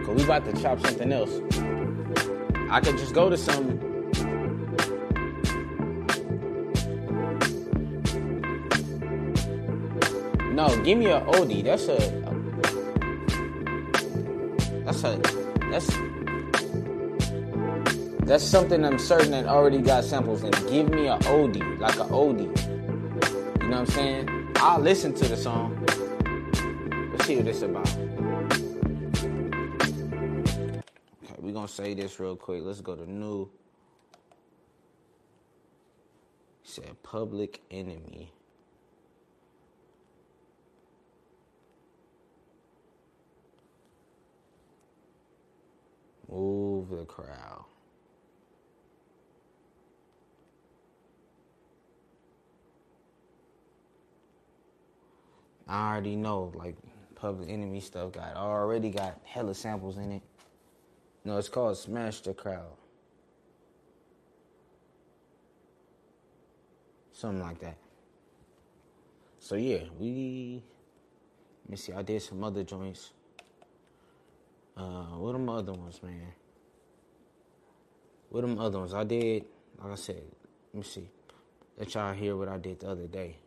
Cause 0.04 0.16
we 0.18 0.24
about 0.24 0.44
to 0.44 0.62
chop 0.62 0.82
something 0.82 1.14
else. 1.14 1.40
I 2.70 2.82
could 2.82 2.98
just 2.98 3.14
go 3.14 3.30
to 3.30 3.38
some. 3.38 3.81
Give 10.84 10.98
me 10.98 11.08
an 11.08 11.26
oldie. 11.26 11.64
That's 11.64 11.88
a. 11.88 11.98
That's 14.86 15.04
a. 15.04 15.18
That's. 15.70 15.88
That's 18.26 18.44
something 18.44 18.86
I'm 18.86 18.98
certain 18.98 19.32
that 19.32 19.46
already 19.46 19.80
got 19.80 20.04
samples 20.04 20.44
in. 20.44 20.52
Give 20.52 20.90
me 20.90 21.08
an 21.08 21.20
oldie, 21.22 21.80
like 21.80 21.96
an 21.96 22.10
oldie. 22.10 22.50
You 23.62 23.68
know 23.68 23.80
what 23.80 23.80
I'm 23.80 23.86
saying? 23.88 24.52
I'll 24.56 24.80
listen 24.80 25.14
to 25.16 25.28
the 25.28 25.36
song. 25.36 25.78
Let's 27.12 27.26
see 27.26 27.36
what 27.38 27.48
it's 27.48 27.62
about. 27.62 27.90
Okay, 31.24 31.36
we're 31.40 31.52
gonna 31.52 31.68
say 31.68 31.94
this 31.94 32.20
real 32.20 32.36
quick. 32.36 32.64
Let's 32.64 32.82
go 32.82 32.96
to 32.96 33.10
new. 33.12 33.50
Said 36.64 36.96
public 37.04 37.60
enemy. 37.70 38.32
Move 46.32 46.90
the 46.90 47.06
crowd. 47.06 47.66
I 55.68 55.92
already 55.92 56.16
know, 56.16 56.52
like, 56.56 56.76
Public 57.22 57.50
Enemy 57.50 57.80
stuff 57.82 58.14
got 58.14 58.36
already 58.36 58.90
got 58.90 59.20
hella 59.24 59.54
samples 59.54 59.98
in 59.98 60.12
it. 60.12 60.24
No, 61.24 61.38
it's 61.38 61.50
called 61.50 61.78
Smash 61.78 62.22
the 62.22 62.34
Crowd. 62.34 62.72
Something 67.12 67.44
like 67.44 67.60
that. 67.60 67.78
So 69.40 69.54
yeah, 69.56 69.84
we 70.00 70.64
let 71.66 71.70
me 71.70 71.78
see, 71.78 71.94
I 71.94 72.02
did 72.02 72.24
some 72.24 72.44
other 72.44 72.64
joints. 72.64 73.12
Uh 74.76 75.18
what 75.18 75.34
them 75.34 75.50
other 75.50 75.74
ones, 75.74 76.02
man? 76.04 76.34
What 78.30 78.42
them 78.42 78.58
other 78.60 78.80
ones? 78.80 78.94
I 78.94 79.04
did, 79.04 79.46
like 79.78 79.92
I 79.92 79.96
said, 79.96 80.24
let 80.74 80.84
me 80.84 80.84
see. 80.84 81.10
Let 81.78 81.94
y'all 81.94 82.14
hear 82.14 82.36
what 82.38 82.48
I 82.48 82.58
did 82.58 82.80
the 82.80 82.90
other 82.90 83.08
day. 83.08 83.38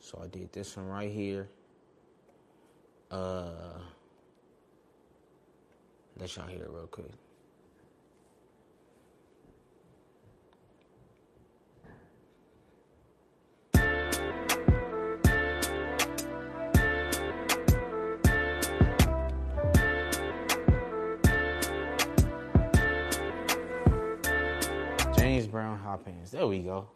So 0.00 0.20
I 0.22 0.26
did 0.26 0.52
this 0.52 0.76
one 0.76 0.86
right 0.86 1.10
here. 1.10 1.48
Uh, 3.10 3.78
let 6.18 6.34
y'all 6.36 6.48
hear 6.48 6.64
it 6.64 6.70
real 6.70 6.86
quick. 6.86 7.12
James 25.42 25.50
Brown 25.50 25.76
Hot 25.78 26.04
Pants. 26.04 26.30
There 26.30 26.46
we 26.46 26.60
go. 26.60 26.86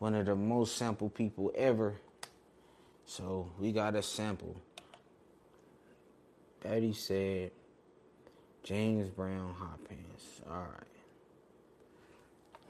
One 0.00 0.14
of 0.14 0.26
the 0.26 0.36
most 0.36 0.76
sampled 0.76 1.14
people 1.14 1.50
ever. 1.56 1.94
So 3.06 3.48
we 3.58 3.72
got 3.72 3.94
a 3.94 4.02
sample. 4.02 4.54
Daddy 6.62 6.92
said 6.92 7.52
James 8.62 9.08
Brown 9.08 9.54
Hot 9.54 9.78
Pants. 9.88 10.42
All 10.50 10.58
right. 10.58 10.82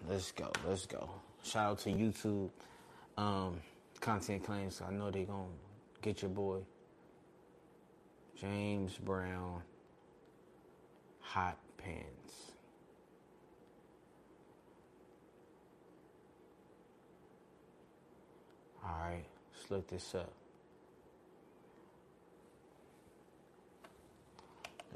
Let's 0.08 0.30
go. 0.30 0.52
Let's 0.64 0.86
go. 0.86 1.10
Shout 1.42 1.72
out 1.72 1.78
to 1.80 1.90
YouTube 1.90 2.50
um, 3.16 3.60
content 4.00 4.44
claims. 4.44 4.80
I 4.86 4.92
know 4.92 5.10
they're 5.10 5.24
gonna 5.24 5.48
get 6.02 6.22
your 6.22 6.30
boy 6.30 6.60
James 8.40 8.96
Brown 8.96 9.60
Hot 11.20 11.58
Pants. 11.78 12.17
All 18.88 18.94
right, 19.00 19.24
let's 19.52 19.70
look 19.70 19.88
this 19.88 20.14
up. 20.14 20.32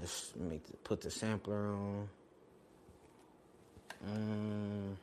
Let's 0.01 0.33
make 0.37 0.67
the, 0.67 0.77
put 0.79 1.03
the 1.03 1.11
sampler 1.11 1.75
on. 1.75 2.09
Mm. 4.09 4.97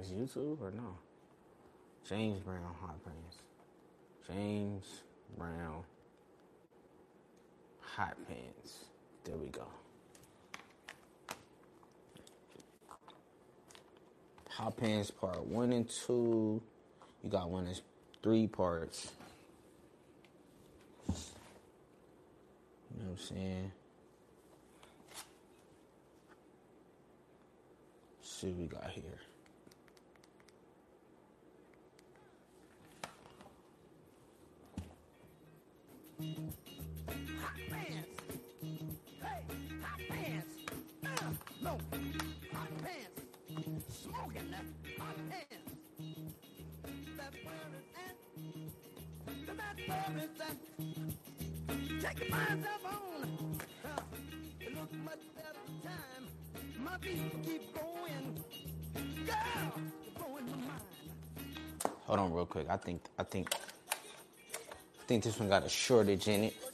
Is 0.00 0.08
YouTube 0.08 0.60
or 0.60 0.70
no? 0.70 0.96
James 2.08 2.40
Brown 2.40 2.74
hot 2.80 2.96
pants. 3.04 3.38
James 4.26 5.02
Brown 5.36 5.84
hot 7.80 8.16
pants. 8.26 8.86
There 9.24 9.36
we 9.36 9.48
go. 9.48 9.66
Hot 14.56 14.76
pants 14.76 15.10
part 15.10 15.44
one 15.44 15.72
and 15.72 15.88
two. 15.90 16.62
You 17.24 17.30
got 17.30 17.50
one 17.50 17.64
that's 17.64 17.82
three 18.22 18.46
parts. 18.46 19.10
You 21.08 21.14
know 23.02 23.10
what 23.10 23.18
I'm 23.18 23.18
saying? 23.18 23.72
Let's 28.20 28.30
see 28.30 28.46
what 28.46 28.58
we 28.60 28.66
got 28.66 28.90
here. 28.90 29.02
Hot 37.40 37.58
pants. 37.68 38.08
Hey, 38.62 39.42
hot 39.82 40.00
pants. 40.08 40.46
Uh, 41.04 41.08
no, 41.60 41.78
hot. 44.14 44.30
That 49.86 50.56
and 51.68 52.00
that 52.02 52.30
myself 52.30 52.84
on. 52.84 53.58
It 54.60 54.74
looks 54.74 54.96
much 55.04 55.18
better 55.36 55.64
time. 55.82 56.28
My 56.78 56.96
people 56.98 57.38
keep 57.44 57.74
going. 57.74 58.44
Girl, 59.26 59.72
blowing 60.16 60.46
my 60.50 60.56
mind. 60.56 60.82
Hold 62.06 62.18
on 62.18 62.32
real 62.32 62.46
quick. 62.46 62.66
I 62.68 62.76
think 62.76 63.02
I 63.18 63.22
think 63.22 63.54
I 63.54 65.06
think 65.06 65.24
this 65.24 65.38
one 65.38 65.48
got 65.48 65.64
a 65.64 65.68
shortage 65.68 66.28
in 66.28 66.44
it. 66.44 66.73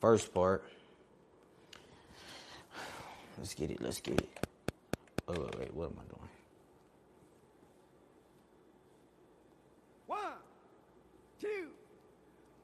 first 0.00 0.32
part. 0.34 0.64
Let's 3.38 3.54
get 3.54 3.70
it. 3.70 3.80
Let's 3.80 4.00
get 4.00 4.20
it. 4.20 4.28
Oh, 5.28 5.32
wait, 5.32 5.58
wait. 5.58 5.74
What 5.74 5.90
am 5.90 5.96
I 5.98 6.04
doing? 6.08 6.28
One, 10.06 10.18
two, 11.40 11.68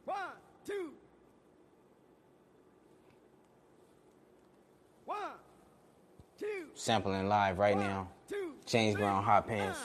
one, 0.05 0.17
two. 0.67 0.91
One, 5.05 5.17
two, 6.39 6.47
Sampling 6.75 7.29
live 7.29 7.59
right 7.59 7.77
one, 7.77 7.87
now. 7.87 8.09
two, 8.29 8.55
James 8.67 8.95
three, 8.95 9.03
Brown 9.03 9.23
hot 9.23 9.47
pants. 9.47 9.79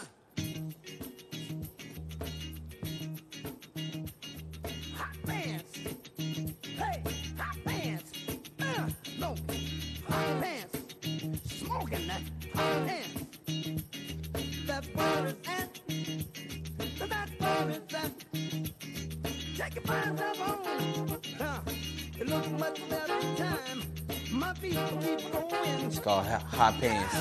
It's 24.64 26.00
called 26.00 26.26
Hot 26.26 26.74
Pants. 26.80 27.16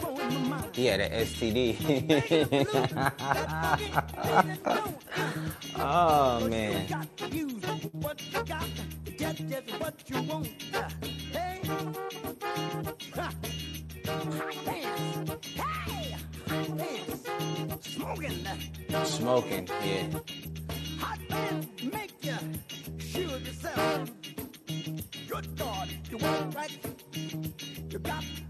Blowing 0.00 0.34
my 0.34 0.40
mind. 0.48 0.76
He 0.76 0.86
had 0.86 1.00
an 1.00 1.12
STD. 1.12 1.76
oh 5.78 6.48
man. 6.48 6.86
got 6.88 7.16
to 7.18 7.28
use 7.28 7.62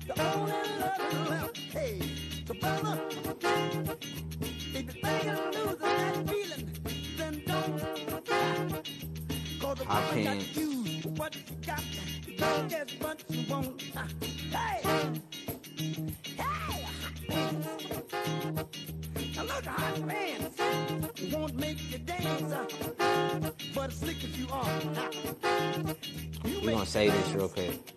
the 0.07 0.22
only 0.22 0.52
love 0.80 1.28
left. 1.30 1.59
Hey, 1.72 2.00
so 2.46 2.54
brother, 2.54 3.00
if 3.11 4.94
you 4.94 5.02
think 5.02 5.26
I'm 5.26 5.52
losing 5.52 5.78
that 5.80 6.28
feeling, 6.28 6.64
then 7.16 7.42
don't. 7.46 7.78
Cause 9.61 9.78
the 9.78 9.84
Hot 9.86 10.09
woman 10.09 10.24
got 10.24 10.34
pants. 10.34 10.57
you 10.57 10.70
what 11.16 11.34
you 11.34 11.42
got. 11.66 11.82
You 12.26 12.36
don't 12.36 12.68
get 12.68 12.90
what 13.00 13.24
you 13.28 13.52
want. 13.52 13.82
Hey, 13.82 14.80
hey. 16.36 16.86
Now 19.34 19.42
look, 19.42 19.64
hot 19.66 20.09
pants. 20.09 20.61
Won't 21.32 21.57
make 21.57 21.90
you 21.90 21.98
dance, 21.98 22.54
but 23.74 23.92
slick 23.92 24.22
as 24.22 24.38
you 24.38 24.46
are. 24.50 24.80
You 26.44 26.61
We're 26.62 26.70
gonna 26.72 26.86
say 26.86 27.11
this 27.11 27.32
real 27.32 27.48
quick. 27.48 27.95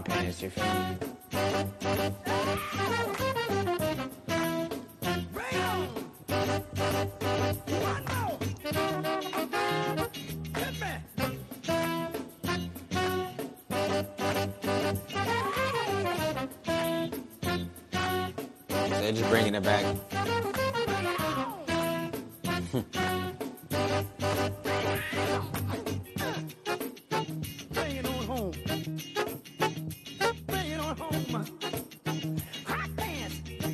James 0.00 0.08
Brown 0.08 0.24
hot 0.24 0.24
pants, 0.24 0.42
you 0.42 0.50
feel 0.50 0.64
me? 0.64 0.99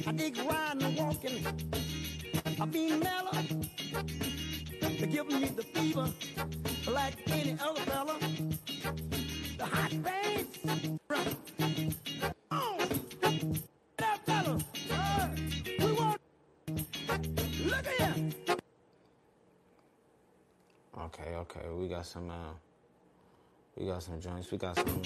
I 0.09 0.13
dig 0.13 0.39
riding 0.39 0.83
and 0.85 0.97
walking. 0.97 1.45
I 2.61 2.65
be 2.67 2.97
mellow. 2.97 3.33
They're 4.81 5.07
giving 5.09 5.41
me 5.41 5.49
the 5.49 5.65
fever 5.75 6.09
like 6.89 7.15
any 7.27 7.57
other 7.61 7.81
fella. 7.81 8.17
The 9.59 9.65
hot 9.65 9.93
pants. 10.05 10.59
Oh. 12.53 12.79
Get 13.99 14.09
up, 14.09 14.27
fella. 14.27 14.59
We 15.81 15.93
want 15.93 16.21
Look 17.65 17.87
at 17.87 17.99
here. 17.99 18.33
Okay, 21.01 21.35
okay. 21.35 21.69
We 21.77 21.89
got 21.89 22.07
some. 22.07 22.31
Uh, 22.31 22.53
we 23.77 23.87
got 23.87 24.05
some 24.05 24.21
joints. 24.21 24.53
We 24.53 24.59
got 24.59 24.77
some. 24.77 25.03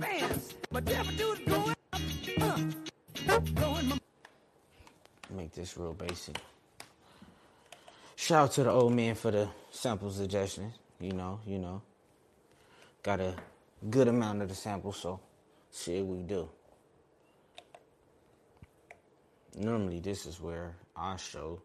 Fans. 0.00 0.54
But 0.70 0.84
never 0.84 1.12
do 1.12 1.32
it 1.32 1.46
going 1.46 1.75
Make 5.30 5.52
this 5.52 5.76
real 5.76 5.92
basic. 5.92 6.38
Shout 8.14 8.44
out 8.44 8.52
to 8.52 8.64
the 8.64 8.70
old 8.70 8.94
man 8.94 9.14
for 9.14 9.30
the 9.30 9.48
sample 9.70 10.10
suggestions. 10.10 10.74
You 10.98 11.12
know, 11.12 11.40
you 11.46 11.58
know. 11.58 11.82
Got 13.02 13.20
a 13.20 13.34
good 13.90 14.08
amount 14.08 14.40
of 14.40 14.48
the 14.48 14.54
sample, 14.54 14.92
so 14.92 15.20
shit 15.70 16.04
we 16.04 16.22
do. 16.22 16.48
Normally 19.54 20.00
this 20.00 20.24
is 20.24 20.40
where 20.40 20.74
I 20.96 21.16
show 21.16 21.60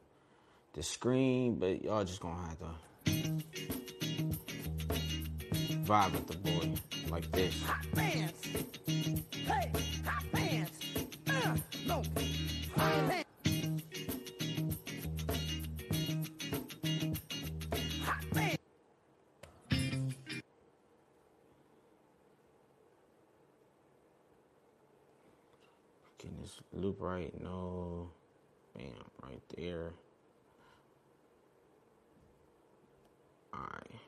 the 0.74 0.84
screen, 0.84 1.56
but 1.56 1.82
y'all 1.84 2.04
just 2.04 2.20
gonna 2.20 2.48
have 2.48 2.60
to 2.60 2.66
vibe 5.86 6.12
with 6.12 6.28
the 6.28 6.38
boy 6.38 6.74
like 7.10 7.32
this. 7.32 7.62
hot 7.64 7.86
pants. 7.94 8.48
Hey, 8.88 9.72
hot 10.06 10.24
pants. 10.32 10.51
Getting 26.18 26.38
this 26.42 26.60
loop 26.72 26.98
right, 27.02 27.34
no. 27.42 28.10
Bam, 28.76 28.86
right 29.24 29.42
there. 29.58 29.92
Alright. 33.54 33.70
Hot 33.82 34.01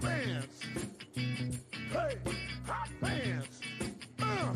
pants. 0.00 0.60
Hey, 1.14 2.16
hot 2.66 2.88
pants. 3.00 3.60
Uh. 4.20 4.54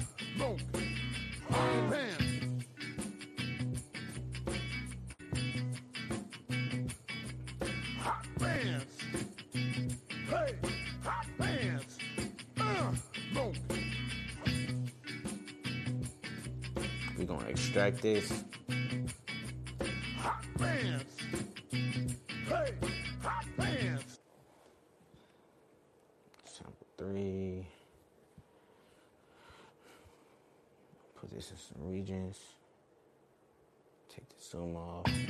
Hot 11.05 11.27
pants. 11.39 11.99
Uh, 12.61 12.93
smoke. 13.33 13.55
we 17.19 17.25
gonna 17.25 17.49
extract 17.49 18.03
this. 18.03 18.45
Take 34.09 34.29
the 34.29 34.43
zoom 34.43 34.77
off. 34.77 35.24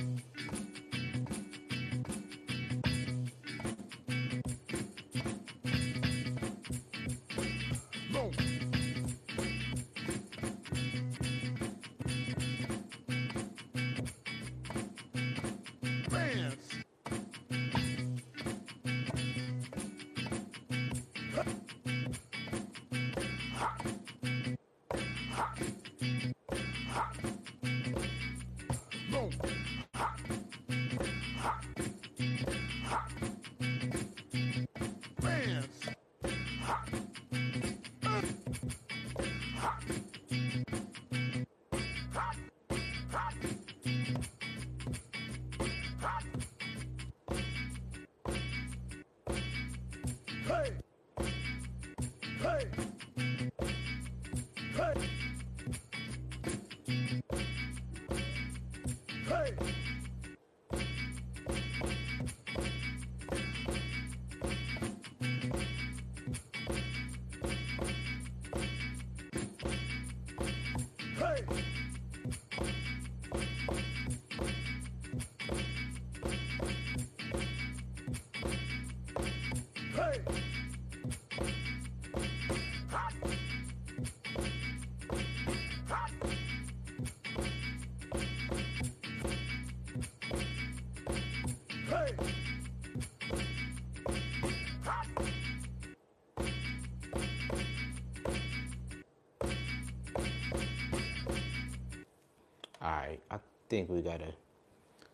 Alright, 103.05 103.21
I 103.31 103.37
think 103.69 103.91
we 103.91 104.01
gotta 104.01 104.33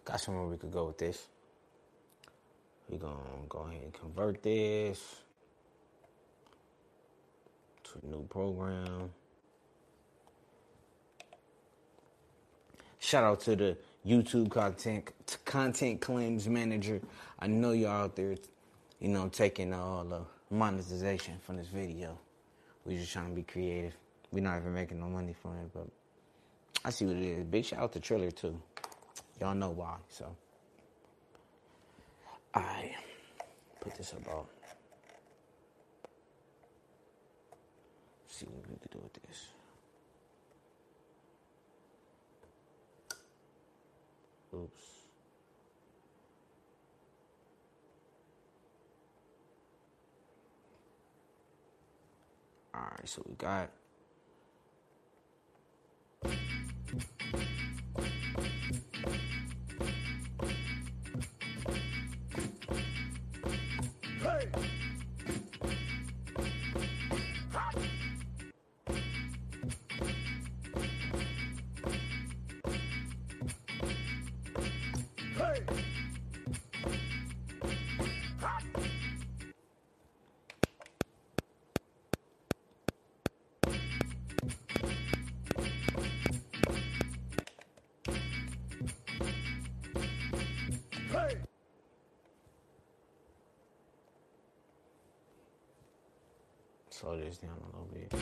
got 0.05 0.20
somewhere 0.20 0.47
we 0.47 0.57
could 0.57 0.70
go 0.70 0.86
with 0.86 0.99
this. 0.99 1.26
We 2.88 2.99
gonna 2.99 3.16
go 3.49 3.61
ahead 3.61 3.82
and 3.82 3.93
convert 3.93 4.45
this 4.45 5.16
to 7.82 7.91
a 8.01 8.07
new 8.07 8.22
program. 8.28 9.11
Shout 13.01 13.24
out 13.24 13.41
to 13.41 13.57
the 13.57 13.76
YouTube 14.07 14.51
content 14.51 15.11
content 15.45 16.01
claims 16.01 16.47
manager. 16.47 17.01
I 17.41 17.49
know 17.49 17.72
y'all 17.72 18.05
out 18.05 18.14
there, 18.14 18.36
you 19.01 19.09
know, 19.09 19.28
taking 19.28 19.74
all 19.74 20.05
the 20.05 20.20
monetization 20.49 21.41
from 21.45 21.57
this 21.57 21.66
video. 21.66 22.16
We 22.84 22.99
just 22.99 23.12
trying 23.12 23.30
to 23.30 23.34
be 23.34 23.43
creative. 23.43 23.95
We're 24.30 24.45
not 24.45 24.59
even 24.59 24.74
making 24.74 25.01
no 25.01 25.09
money 25.09 25.34
from 25.43 25.57
it, 25.57 25.72
but 25.74 25.88
I 26.85 26.91
see 26.91 27.05
what 27.05 27.16
it 27.16 27.22
is. 27.22 27.45
Big 27.45 27.64
shout 27.64 27.81
out 27.81 27.93
to 27.93 28.01
Triller 28.01 28.31
too. 28.31 28.61
Y'all 29.41 29.55
know 29.55 29.70
why. 29.70 29.97
So 30.09 30.35
I 32.55 32.95
put 33.81 33.95
this 33.97 34.12
about. 34.12 34.47
See 38.28 38.47
what 38.47 38.57
we 38.68 38.76
can 38.78 38.89
do 38.91 38.99
with 39.03 39.12
this. 39.24 39.49
Oops. 44.55 44.85
All 52.74 52.81
right, 52.81 53.09
so 53.09 53.22
we 53.28 53.35
got. 53.35 53.70
Slow 97.01 97.16
this 97.16 97.38
down 97.38 97.57
a 97.62 97.66
little 97.66 97.88
bit. 97.94 98.12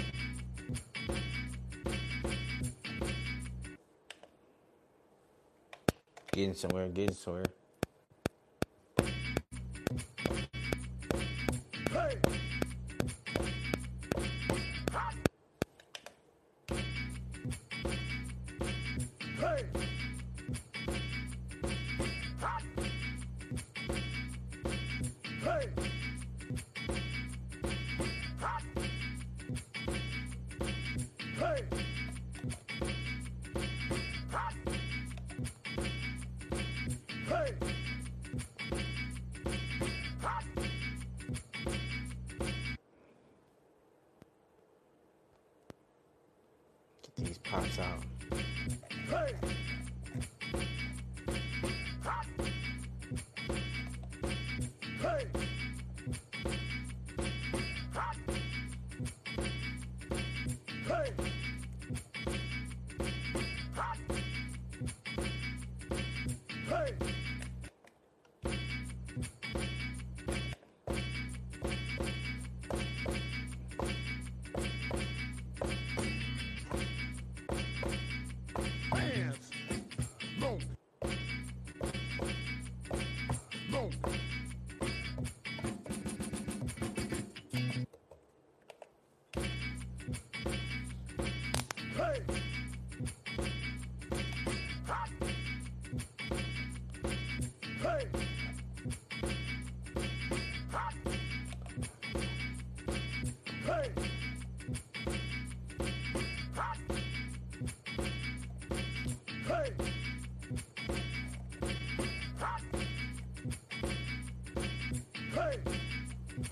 Getting 6.30 6.54
somewhere, 6.54 6.86
getting 6.86 7.16
somewhere. 7.16 7.42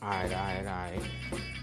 Alright, 0.07 0.33
alright, 0.33 0.67
alright. 0.67 1.56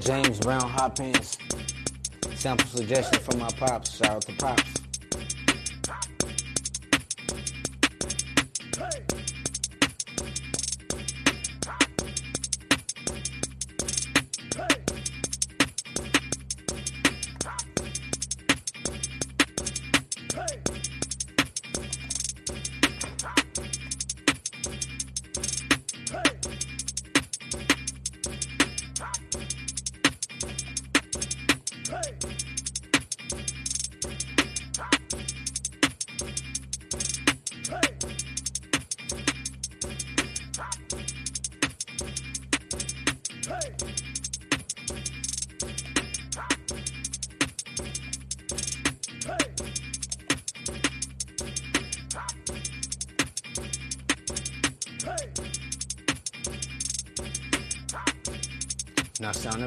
James 0.00 0.38
Brown 0.40 0.68
hot 0.68 0.96
pants. 0.96 1.38
Sample 2.34 2.66
suggestion 2.66 3.18
from 3.20 3.38
my 3.38 3.48
pops. 3.50 3.96
Shout 3.96 4.10
out 4.10 4.22
to 4.22 4.32
pops. 4.32 4.73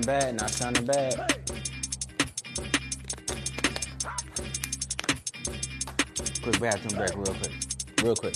Bad. 0.07 0.35
Not 0.37 0.49
sounding 0.49 0.85
bad. 0.85 1.13
Hey! 1.15 1.27
Quick 6.41 6.59
bathroom 6.61 6.95
break, 6.95 7.13
real 7.13 7.35
quick. 7.35 7.51
Real 8.01 8.15
quick. 8.15 8.33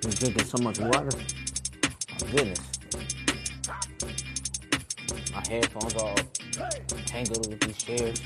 Been 0.00 0.10
drinking 0.12 0.44
so 0.44 0.58
much 0.58 0.78
water. 0.78 1.10
My 2.12 2.30
goodness. 2.30 2.60
My 5.32 5.42
headphones 5.48 5.94
all 5.96 6.16
Hey! 6.56 7.02
tangled 7.06 7.48
with 7.50 7.60
these 7.60 7.78
chairs. 7.78 8.22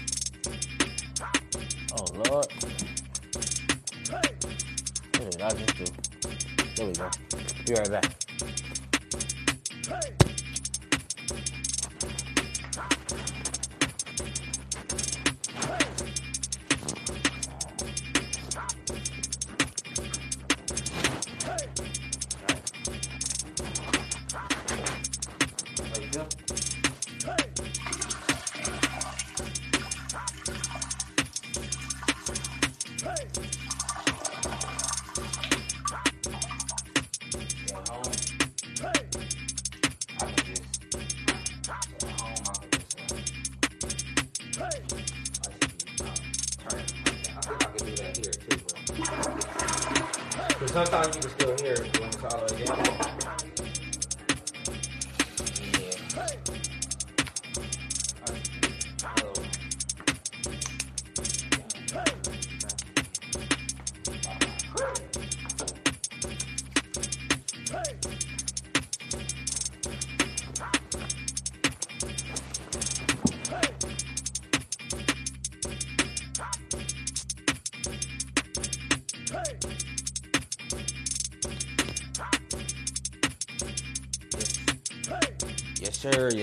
Oh 1.98 2.05
Lord. 2.28 2.47
Hey! 4.10 4.20
What 5.16 5.31
did 5.31 5.40
I 5.40 5.51
just 5.55 5.77
do? 5.78 5.85
There 6.77 6.86
we 6.86 6.93
go. 6.93 7.10
Be 7.65 7.73
right 7.73 7.90
back. 7.90 8.19
Hey! 9.89 10.19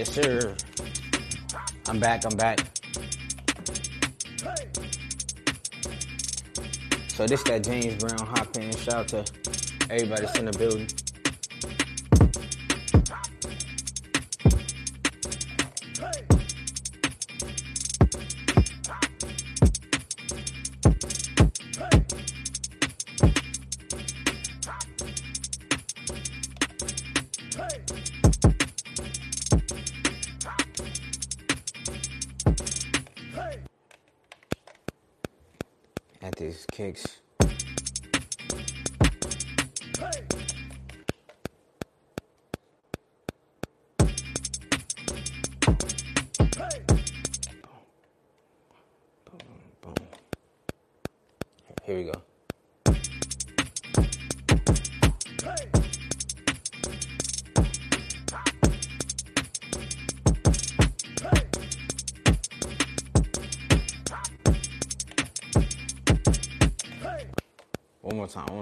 Yes, 0.06 0.14
sir. 0.14 0.56
I'm 1.88 1.99
back. 1.99 2.26
I'm 2.26 2.38
back. 2.38 2.60
So 7.07 7.26
this 7.26 7.40
is 7.40 7.44
that 7.45 7.64
James 7.64 7.95
Brown 8.03 8.19
hot 8.19 8.53
pants. 8.53 8.84
Shout 8.84 8.94
out 8.94 9.07
to 9.07 9.26
everybody 9.90 10.22
that's 10.26 10.38
in 10.38 10.45
the 10.45 10.52
building. 10.52 10.88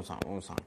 one 0.03 0.19
song, 0.19 0.19
one 0.25 0.41
song. 0.41 0.57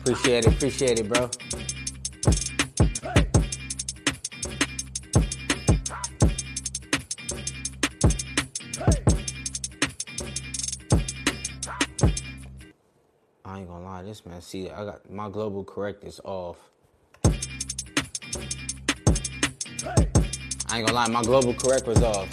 Appreciate 0.00 0.44
it, 0.44 0.54
appreciate 0.54 1.00
it, 1.00 1.08
bro. 1.08 1.30
Man. 14.26 14.40
See, 14.40 14.70
I 14.70 14.84
got 14.84 15.10
my 15.10 15.28
global 15.28 15.64
correct 15.64 16.04
is 16.04 16.20
off. 16.24 16.56
I 20.68 20.78
ain't 20.78 20.86
gonna 20.86 20.92
lie, 20.92 21.08
my 21.08 21.22
global 21.22 21.54
correct 21.54 21.86
was 21.86 22.02
off. 22.02 22.28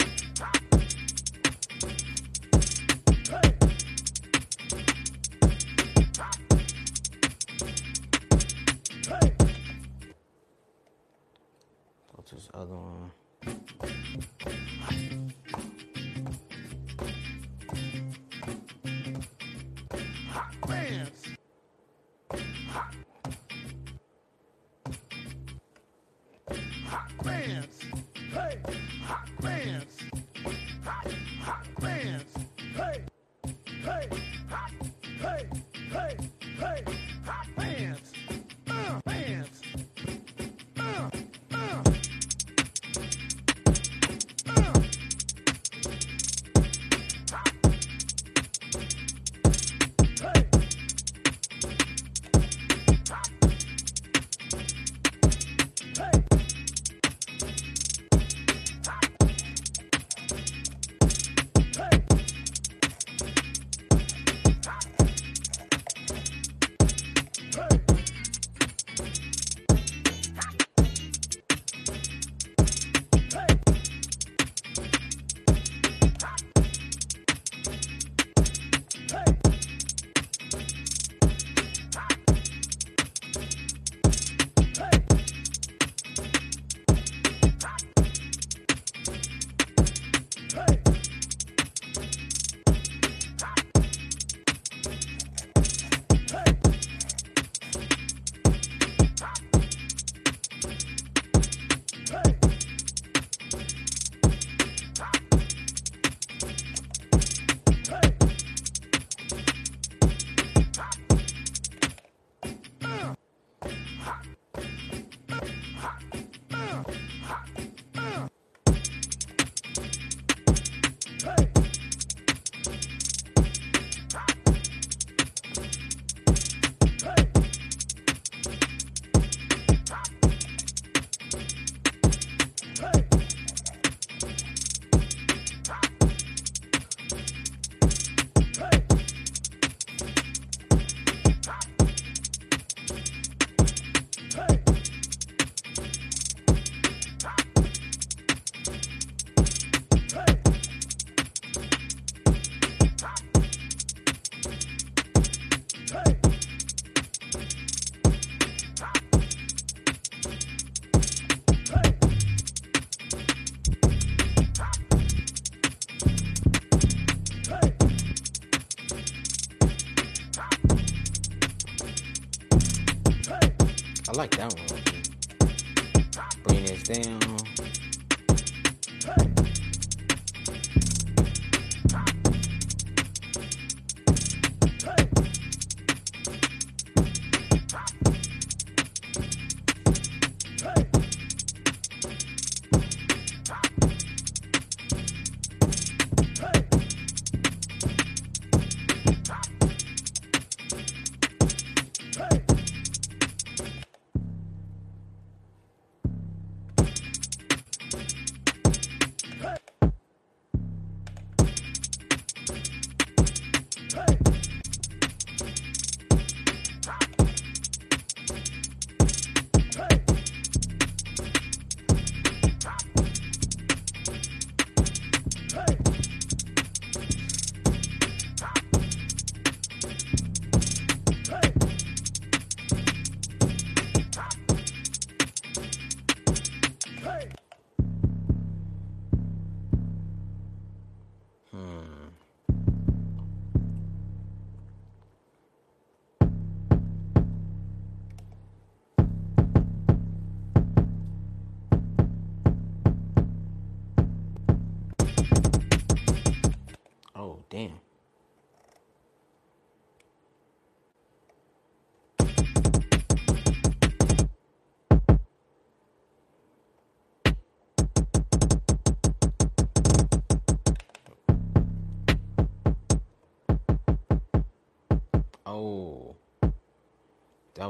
I 174.12 174.14
like 174.14 174.30
that 174.32 174.52
one. 174.52 174.61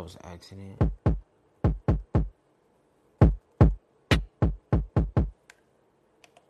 Was 0.03 0.17
accident. 0.25 0.83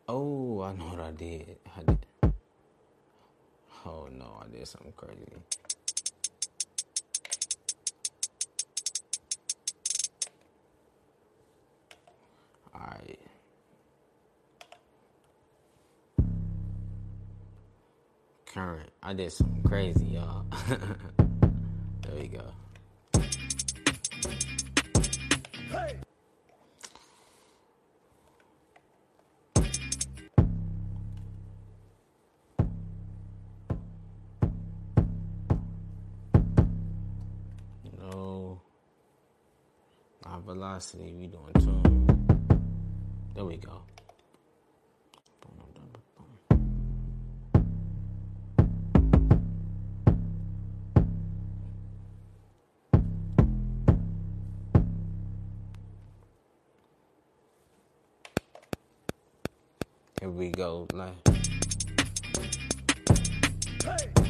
Oh, 0.09 0.61
I 0.63 0.73
know 0.73 0.85
what 0.85 0.99
I 0.99 1.11
did. 1.11 1.57
I 1.77 1.83
did. 1.83 2.33
Oh 3.85 4.07
no, 4.11 4.41
I 4.41 4.47
did 4.51 4.67
something 4.67 4.93
crazy. 4.93 5.19
Alright. 12.75 13.19
Current. 18.47 18.89
I 19.03 19.13
did 19.13 19.31
something 19.31 19.61
crazy, 19.61 20.05
y'all. 20.05 20.45
there 22.01 22.15
we 22.17 22.27
go. 22.27 22.51
Velocity. 40.45 41.13
We 41.13 41.27
doing 41.27 41.53
tune. 41.59 42.59
There 43.33 43.45
we 43.45 43.57
go. 43.57 43.81
Here 60.19 60.29
we 60.29 60.49
go. 60.49 60.87
Like. 60.93 61.13
Here 63.83 64.22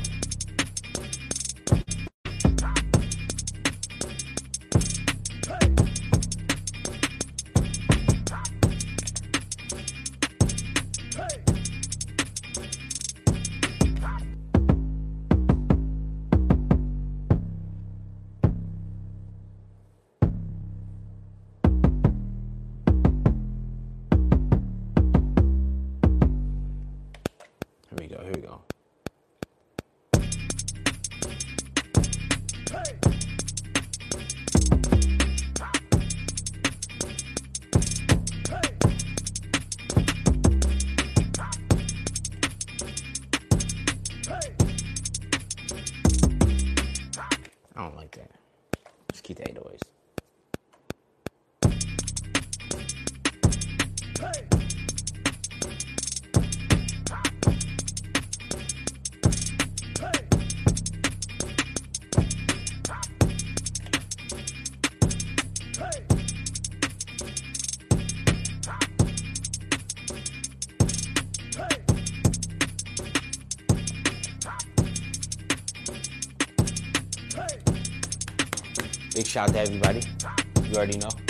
shout 79.33 79.49
out 79.49 79.53
to 79.55 79.59
everybody. 79.61 80.01
You 80.69 80.75
already 80.75 80.99
know. 80.99 81.22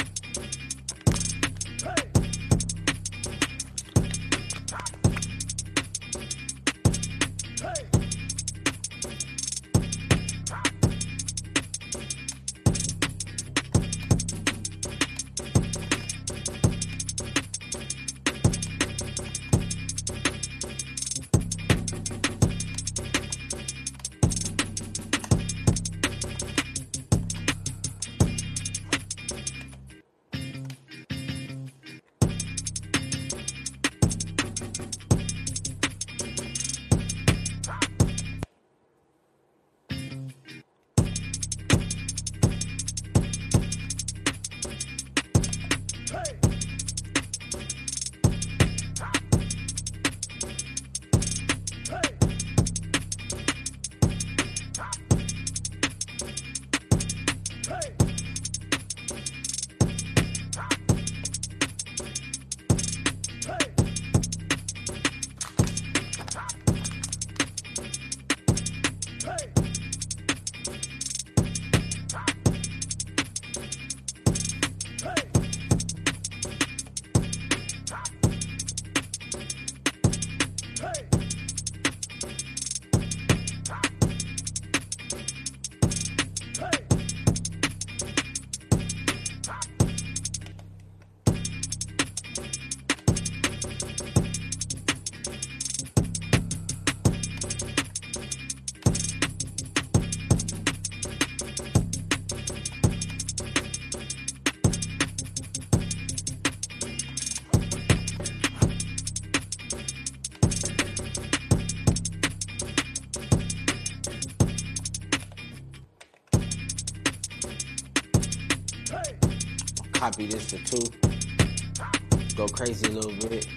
against 120.34 120.52
the 120.52 120.58
two. 120.58 122.36
Go 122.36 122.48
crazy 122.48 122.88
a 122.88 122.90
little 122.90 123.12
bit. 123.30 123.48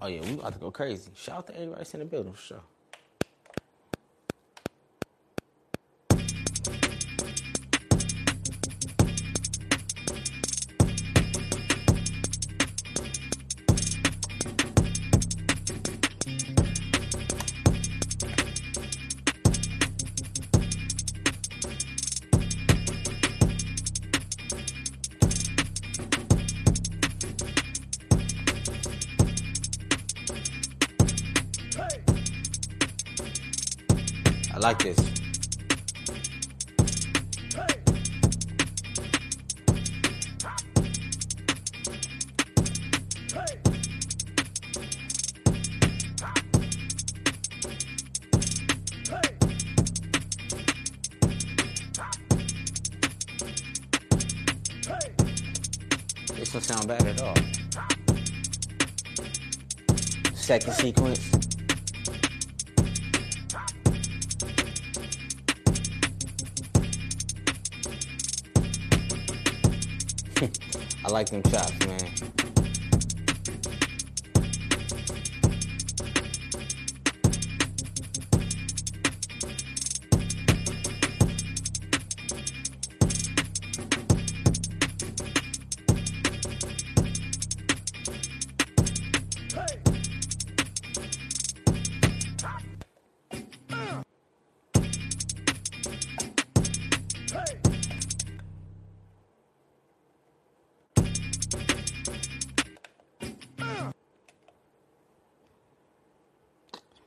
Oh 0.00 0.06
yeah, 0.06 0.20
we 0.22 0.32
about 0.32 0.54
to 0.54 0.58
go 0.58 0.70
crazy. 0.70 1.10
Shout 1.14 1.36
out 1.36 1.46
to 1.48 1.54
everybody 1.54 1.84
in 1.92 2.00
the 2.00 2.06
building 2.06 2.32
for 2.32 2.40
sure. 2.40 2.62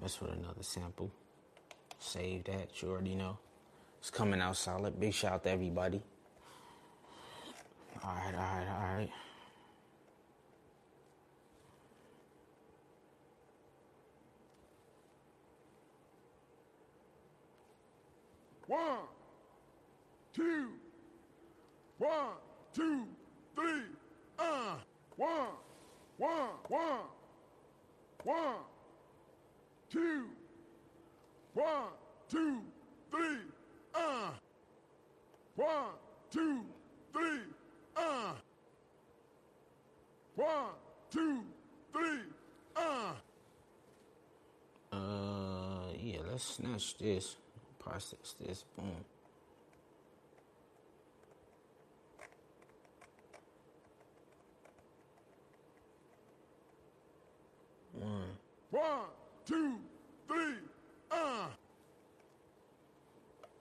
That's 0.02 0.20
with 0.20 0.32
another 0.32 0.64
sample. 0.64 1.12
Save 2.00 2.46
that, 2.46 2.82
you 2.82 2.90
already 2.90 3.14
know. 3.14 3.38
It's 4.00 4.10
coming 4.10 4.42
out 4.42 4.58
solid. 4.58 5.00
Big 5.00 5.14
shout 5.14 5.34
out 5.34 5.44
to 5.44 5.52
everybody. 5.52 6.02
Alright, 8.04 8.34
alright, 8.34 8.68
alright. 8.68 9.10
One, 18.66 19.00
two, 20.34 20.70
one, 22.00 22.10
two, 22.74 23.04
three, 23.56 23.82
uh, 24.40 24.76
one, 25.18 25.50
one, 26.18 26.50
one, 26.70 27.00
one, 28.24 28.56
two, 29.92 30.26
one, 31.54 31.66
two, 32.30 32.62
three, 33.12 33.40
uh, 33.94 34.30
one, 35.56 35.68
two, 36.32 36.62
three, 37.12 37.40
uh, 37.98 38.32
one, 40.36 40.48
two, 41.12 41.42
three, 41.92 42.20
uh. 42.78 43.14
Uh, 44.94 44.98
yeah, 46.02 46.20
let's 46.30 46.56
snatch 46.56 46.98
this, 46.98 47.36
process 47.78 48.36
this, 48.40 48.64
boom. 48.78 48.96
One. 57.94 58.24
One, 58.72 59.21
two, 59.46 59.78
three, 60.28 60.56
uh. 61.10 61.48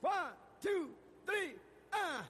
One, 0.00 0.12
two, 0.62 0.88
three, 1.26 1.52
uh. 1.92 2.22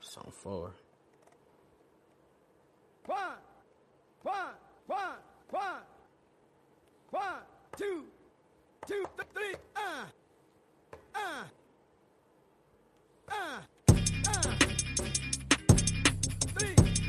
Song 0.00 0.32
four. 0.32 0.72
One, 3.06 3.18
one, 4.22 4.34
one, 4.86 4.98
one, 5.50 5.82
one, 7.10 7.22
two, 7.76 8.04
two, 8.86 9.04
th- 9.16 9.28
three, 9.34 9.54
uh, 9.76 10.04
uh, 11.14 11.44
uh, 13.28 13.60
uh, 14.26 14.42
three, 16.58 16.74
three. 16.74 16.99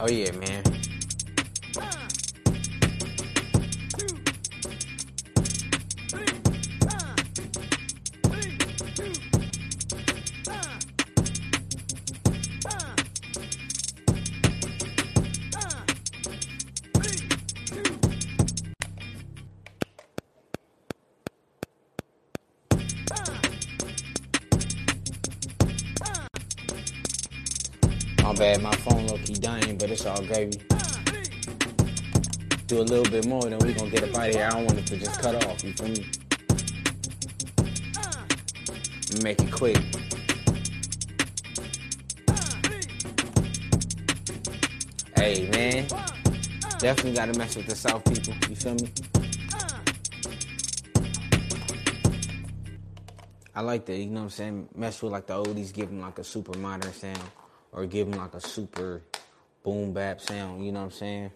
Oh 0.00 0.08
yeah, 0.08 0.30
man. 0.32 0.67
It's 29.98 30.06
all 30.06 30.22
gravy. 30.22 30.60
Do 32.68 32.80
a 32.80 32.82
little 32.82 33.10
bit 33.10 33.26
more, 33.26 33.42
then 33.42 33.58
we 33.58 33.72
gonna 33.72 33.90
get 33.90 34.04
up 34.04 34.14
out 34.14 34.28
of 34.28 34.34
here. 34.34 34.44
I 34.44 34.50
don't 34.50 34.66
want 34.66 34.78
it 34.78 34.86
to 34.86 34.96
just 34.96 35.20
cut 35.20 35.44
off, 35.44 35.64
you 35.64 35.72
feel 35.72 35.88
me? 35.88 36.06
Make 39.22 39.40
it 39.40 39.50
quick. 39.50 39.76
Hey 45.16 45.48
man, 45.50 45.86
definitely 46.78 47.14
gotta 47.14 47.36
mess 47.36 47.56
with 47.56 47.66
the 47.66 47.74
South 47.74 48.04
people, 48.04 48.34
you 48.48 48.54
feel 48.54 48.74
me? 48.74 48.92
I 53.52 53.62
like 53.62 53.84
that, 53.86 53.96
you 53.96 54.06
know 54.06 54.20
what 54.20 54.24
I'm 54.24 54.30
saying? 54.30 54.68
Mess 54.76 55.02
with 55.02 55.10
like 55.10 55.26
the 55.26 55.34
oldies, 55.34 55.72
give 55.72 55.88
them 55.88 56.00
like 56.00 56.20
a 56.20 56.24
super 56.24 56.56
modern 56.56 56.92
sound, 56.92 57.18
or 57.72 57.84
give 57.86 58.08
them 58.08 58.20
like 58.20 58.34
a 58.34 58.40
super 58.40 59.02
boom 59.68 59.92
bap 59.92 60.18
sound, 60.18 60.64
you 60.64 60.72
know 60.72 60.78
what 60.78 60.86
I'm 60.86 60.90
saying? 60.92 61.30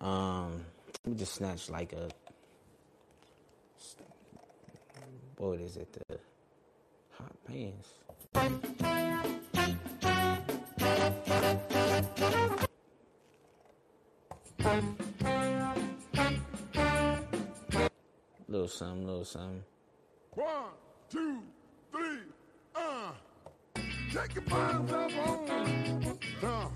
Um, 0.00 0.64
let 1.04 1.12
me 1.12 1.18
just 1.18 1.34
snatch 1.34 1.68
like 1.68 1.92
a, 1.92 2.08
what 5.38 5.58
is 5.58 5.76
it? 5.76 5.92
The 5.92 6.18
hot 7.10 7.32
pants. 7.48 7.88
Little 18.46 18.68
something, 18.68 19.04
little 19.04 19.24
something. 19.24 19.64
One, 20.34 20.46
two, 21.10 21.42
three. 21.90 22.20
Take 24.12 24.34
your 24.34 24.44
mind 24.50 24.90
up 24.90 25.28
on. 25.28 26.18
Uh, 26.42 26.68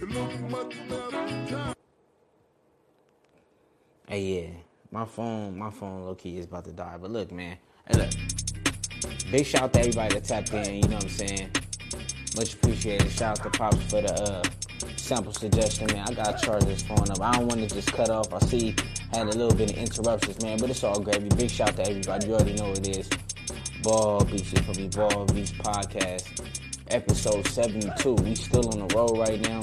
you 0.00 0.06
look 0.06 0.40
much 0.50 0.74
better. 0.88 1.74
Hey, 4.08 4.20
yeah, 4.22 4.50
my 4.90 5.04
phone, 5.04 5.56
my 5.56 5.70
phone, 5.70 6.06
low 6.06 6.16
key 6.16 6.38
is 6.38 6.46
about 6.46 6.64
to 6.64 6.72
die. 6.72 6.96
But 7.00 7.12
look, 7.12 7.30
man, 7.30 7.56
hey, 7.86 7.98
look, 7.98 8.10
big 9.30 9.46
shout 9.46 9.62
out 9.62 9.72
to 9.74 9.78
everybody 9.78 10.14
that 10.14 10.24
tapped 10.24 10.52
in. 10.54 10.82
You 10.82 10.88
know 10.88 10.96
what 10.96 11.04
I'm 11.04 11.10
saying? 11.10 11.50
Much 12.36 12.54
appreciated. 12.54 13.12
Shout 13.12 13.38
out 13.38 13.44
to 13.44 13.56
Pops 13.56 13.76
for 13.84 14.02
the 14.02 14.12
uh, 14.12 14.42
sample 14.96 15.32
suggestion, 15.32 15.86
man. 15.92 16.04
I 16.08 16.14
gotta 16.14 16.44
charge 16.44 16.64
this 16.64 16.82
phone 16.82 17.08
up. 17.10 17.20
I 17.20 17.30
don't 17.30 17.46
want 17.46 17.60
to 17.60 17.72
just 17.72 17.92
cut 17.92 18.10
off. 18.10 18.34
I 18.34 18.40
see 18.40 18.74
had 19.12 19.28
a 19.28 19.38
little 19.38 19.54
bit 19.54 19.70
of 19.70 19.78
interruptions, 19.78 20.42
man, 20.42 20.58
but 20.58 20.70
it's 20.70 20.82
all 20.82 20.98
gravy. 20.98 21.28
Big 21.36 21.48
shout 21.48 21.68
out 21.68 21.76
to 21.76 21.88
everybody. 21.90 22.26
You 22.26 22.34
already 22.34 22.54
know 22.54 22.72
it 22.72 22.88
is. 22.88 23.08
Ball 23.86 24.18
for 24.18 24.80
me. 24.80 24.88
Ball 24.88 25.26
Beats 25.26 25.52
podcast, 25.52 26.24
episode 26.88 27.46
72. 27.46 28.14
We 28.14 28.34
still 28.34 28.68
on 28.70 28.88
the 28.88 28.96
road 28.96 29.16
right 29.16 29.40
now. 29.40 29.60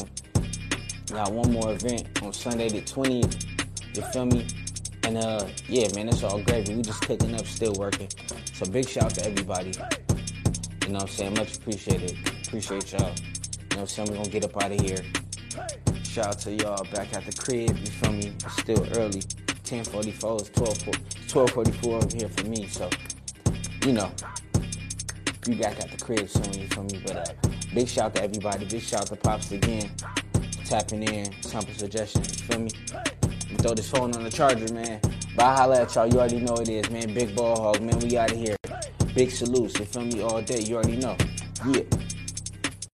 Got 1.11 1.33
one 1.33 1.51
more 1.51 1.73
event 1.73 2.07
on 2.23 2.31
Sunday 2.31 2.69
the 2.69 2.81
20th. 2.83 3.97
You 3.97 4.01
feel 4.13 4.25
me? 4.27 4.47
And 5.03 5.17
uh, 5.17 5.45
yeah, 5.67 5.89
man, 5.93 6.07
it's 6.07 6.23
all 6.23 6.41
gravy. 6.41 6.73
We 6.73 6.83
just 6.83 7.01
cooking 7.01 7.35
up, 7.35 7.45
still 7.45 7.73
working. 7.73 8.07
So 8.53 8.65
big 8.65 8.87
shout 8.87 9.03
out 9.03 9.13
to 9.15 9.25
everybody. 9.25 9.71
You 9.71 10.93
know 10.93 10.99
what 10.99 11.01
I'm 11.01 11.07
saying? 11.09 11.33
Much 11.33 11.57
appreciated. 11.57 12.17
Appreciate 12.47 12.93
y'all. 12.93 13.01
You 13.01 13.07
know 13.07 13.11
what 13.11 13.77
I'm 13.77 13.87
saying? 13.87 14.09
We're 14.09 14.15
gonna 14.15 14.29
get 14.29 14.45
up 14.45 14.63
out 14.63 14.71
of 14.71 14.79
here. 14.79 15.03
Shout 16.03 16.27
out 16.27 16.39
to 16.39 16.51
y'all 16.53 16.85
back 16.93 17.13
at 17.13 17.25
the 17.25 17.33
crib, 17.33 17.77
you 17.77 17.87
feel 17.87 18.13
me? 18.13 18.27
It's 18.27 18.57
still 18.57 18.87
early. 18.95 19.21
1044 19.67 20.35
is 20.37 20.49
12 20.51 20.87
1244 20.87 21.95
over 21.95 22.15
here 22.15 22.29
for 22.29 22.45
me, 22.47 22.67
so 22.67 22.89
you 23.85 23.91
know. 23.91 24.11
Be 25.45 25.55
back 25.55 25.79
at 25.81 25.91
the 25.91 25.97
crib 25.97 26.29
soon, 26.29 26.53
you 26.53 26.67
feel 26.67 26.83
me? 26.83 27.01
But 27.05 27.17
uh 27.17 27.49
big 27.73 27.87
shout 27.87 28.05
out 28.05 28.15
to 28.15 28.23
everybody, 28.23 28.65
big 28.65 28.81
shout 28.81 29.01
out 29.01 29.07
to 29.07 29.15
Pops 29.17 29.51
again. 29.51 29.91
Tapping 30.65 31.03
in, 31.03 31.31
sample 31.41 31.73
suggestions, 31.73 32.39
you 32.39 32.47
feel 32.47 32.59
me? 32.59 32.69
Throw 33.57 33.73
this 33.73 33.89
phone 33.89 34.15
on 34.15 34.23
the 34.23 34.29
charger, 34.29 34.73
man. 34.73 35.01
But 35.35 35.45
I 35.45 35.55
holla 35.55 35.81
at 35.81 35.95
y'all, 35.95 36.07
you 36.07 36.19
already 36.19 36.39
know 36.39 36.55
it 36.55 36.69
is, 36.69 36.89
man. 36.89 37.13
Big 37.13 37.35
ball 37.35 37.59
hog, 37.59 37.81
man. 37.81 37.99
We 37.99 38.17
out 38.17 38.31
of 38.31 38.37
here. 38.37 38.55
Big 39.13 39.31
salutes, 39.31 39.77
you 39.77 39.85
feel 39.85 40.05
me 40.05 40.21
all 40.21 40.41
day, 40.41 40.59
you 40.61 40.75
already 40.75 40.97
know. 40.97 41.17
Yeah. 41.67 41.83